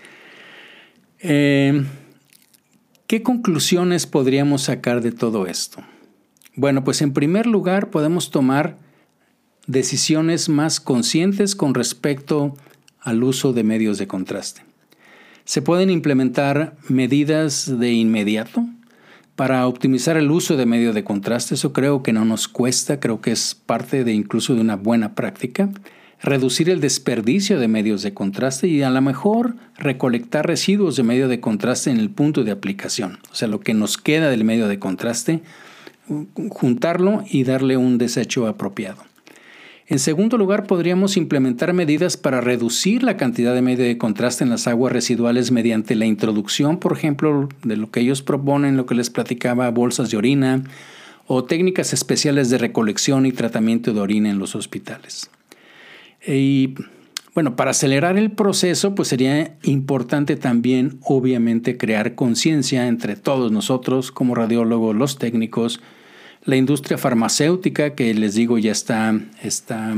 [1.20, 1.84] eh,
[3.08, 5.82] ¿qué conclusiones podríamos sacar de todo esto?
[6.54, 8.76] Bueno, pues en primer lugar podemos tomar
[9.66, 12.54] decisiones más conscientes con respecto
[13.00, 14.62] al uso de medios de contraste.
[15.44, 18.66] Se pueden implementar medidas de inmediato
[19.36, 21.54] para optimizar el uso de medios de contraste.
[21.54, 25.14] Eso creo que no nos cuesta, creo que es parte de incluso de una buena
[25.14, 25.70] práctica.
[26.20, 31.28] Reducir el desperdicio de medios de contraste y a lo mejor recolectar residuos de medio
[31.28, 33.18] de contraste en el punto de aplicación.
[33.30, 35.42] O sea, lo que nos queda del medio de contraste,
[36.50, 39.04] juntarlo y darle un desecho apropiado.
[39.86, 44.50] En segundo lugar, podríamos implementar medidas para reducir la cantidad de medio de contraste en
[44.50, 48.94] las aguas residuales mediante la introducción, por ejemplo, de lo que ellos proponen, lo que
[48.94, 50.62] les platicaba, bolsas de orina
[51.26, 55.30] o técnicas especiales de recolección y tratamiento de orina en los hospitales.
[56.26, 56.74] Y
[57.34, 64.10] bueno, para acelerar el proceso, pues sería importante también, obviamente, crear conciencia entre todos nosotros,
[64.10, 65.80] como radiólogos, los técnicos,
[66.44, 69.94] la industria farmacéutica, que les digo ya está, está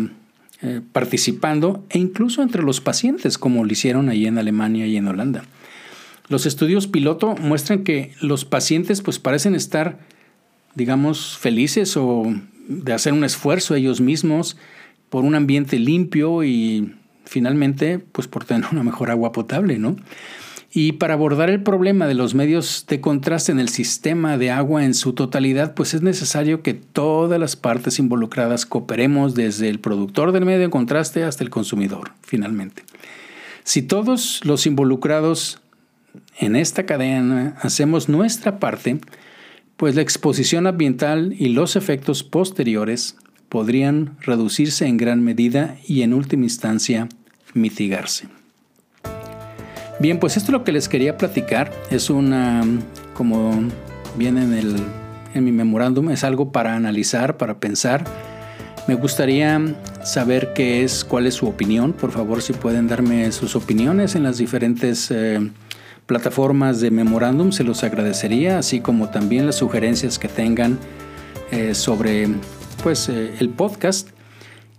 [0.63, 5.09] eh, participando, e incluso entre los pacientes, como lo hicieron ahí en Alemania y en
[5.09, 5.45] Holanda.
[6.29, 9.99] Los estudios piloto muestran que los pacientes pues parecen estar,
[10.75, 12.25] digamos, felices o
[12.69, 14.59] de hacer un esfuerzo ellos mismos
[15.11, 16.95] por un ambiente limpio y
[17.25, 19.97] finalmente pues por tener una mejor agua potable, ¿no?
[20.73, 24.85] Y para abordar el problema de los medios de contraste en el sistema de agua
[24.85, 30.31] en su totalidad, pues es necesario que todas las partes involucradas cooperemos desde el productor
[30.31, 32.85] del medio de contraste hasta el consumidor, finalmente.
[33.65, 35.61] Si todos los involucrados
[36.39, 39.01] en esta cadena hacemos nuestra parte,
[39.77, 43.17] pues la exposición ambiental y los efectos posteriores
[43.51, 47.09] podrían reducirse en gran medida y en última instancia
[47.53, 48.29] mitigarse.
[49.99, 51.71] Bien, pues esto es lo que les quería platicar.
[51.91, 52.63] Es una,
[53.13, 53.53] como
[54.17, 54.77] viene en, el,
[55.35, 58.05] en mi memorándum, es algo para analizar, para pensar.
[58.87, 59.61] Me gustaría
[60.03, 61.93] saber qué es, cuál es su opinión.
[61.93, 65.51] Por favor, si pueden darme sus opiniones en las diferentes eh,
[66.07, 70.79] plataformas de memorándum, se los agradecería, así como también las sugerencias que tengan
[71.51, 72.29] eh, sobre
[72.83, 74.09] pues, eh, el podcast.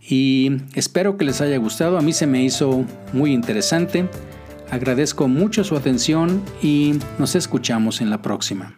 [0.02, 1.98] Y espero que les haya gustado.
[1.98, 4.08] A mí se me hizo muy interesante.
[4.70, 8.76] Agradezco mucho su atención y nos escuchamos en la próxima.